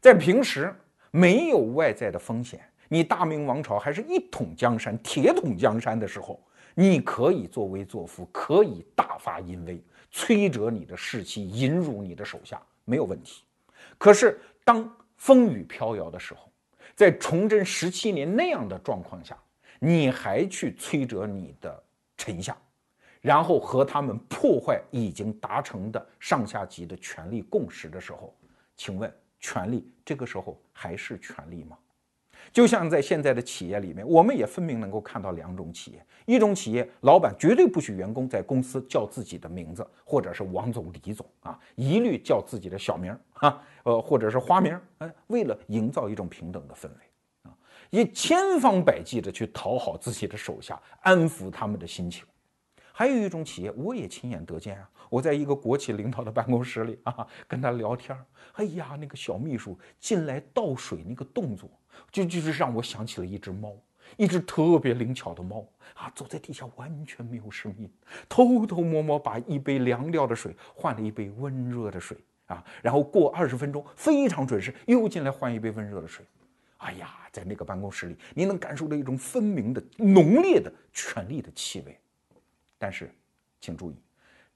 [0.00, 0.74] 在平时
[1.10, 6.42] 没有外在的风险，你大明王朝还是一统江山、铁桶江山的时候，
[6.74, 13.44] 你可以作威作福，可以大发淫威，摧折你的士气，引辱你的手下，没有问题。
[13.98, 16.50] 可是当风雨飘摇的时候，
[16.94, 19.38] 在崇祯十七年那样的状况下，
[19.78, 21.82] 你还去摧折你的
[22.16, 22.56] 臣下？
[23.22, 28.34] 然后和他们破坏已经达成的上下级的权力共识的时候，
[28.76, 31.78] 请问权力这个时候还是权力吗？
[32.52, 46.96] 就像在现在的企业里面，我们也分明能够看到两种企业：一种企业老板绝对不许员工在公司叫自己的名字，或者是王总、李总啊，一律叫自己的小名啊，呃，或者是花名，哎，为了营造一种平等的氛围
[47.44, 47.54] 啊，
[47.90, 52.24] 也千方百计的去讨好自己的手下，安抚他们的心情。
[53.02, 54.88] 还有一种企业，我也亲眼得见啊！
[55.10, 61.68] 我在一个国企领导的办公室里啊， 跟他聊天儿，哎呀，那个小秘书进来倒水那个动作，
[62.12, 63.74] 就就是让我想起了一只猫，
[64.16, 67.90] 一只特别灵巧的猫啊，走在地下完全没有声音，
[68.28, 76.24] 偷偷摸摸把一杯凉掉的水换了一杯温热的水啊，然后过二十分钟非常准时又进来换一杯温热的水，
[76.76, 81.98] 哎呀，在那个办公室里，你能感受到一种分明的浓烈的权力的气味。
[82.82, 83.08] 但是，
[83.60, 83.94] 请注意，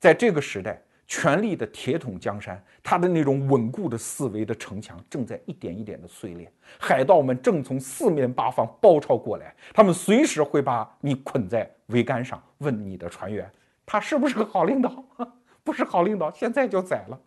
[0.00, 6.52] 在这个时代，权力的铁桶江山，它的那种稳固的思维的城墙，正在一点一点的碎裂。
[6.76, 13.48] 海盗们正从四面八方包抄过来，他们随时会把你捆在桅杆上，问你的船员，
[13.86, 15.04] 他是不是个好领导？
[15.62, 17.20] 不是好领导，现在就宰了。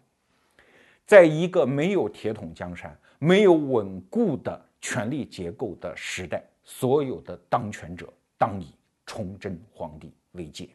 [1.06, 8.76] 在一个没有铁桶江山、没有稳固的权力结构的时代，所有的当权者当以
[9.06, 10.70] 崇祯皇帝为戒。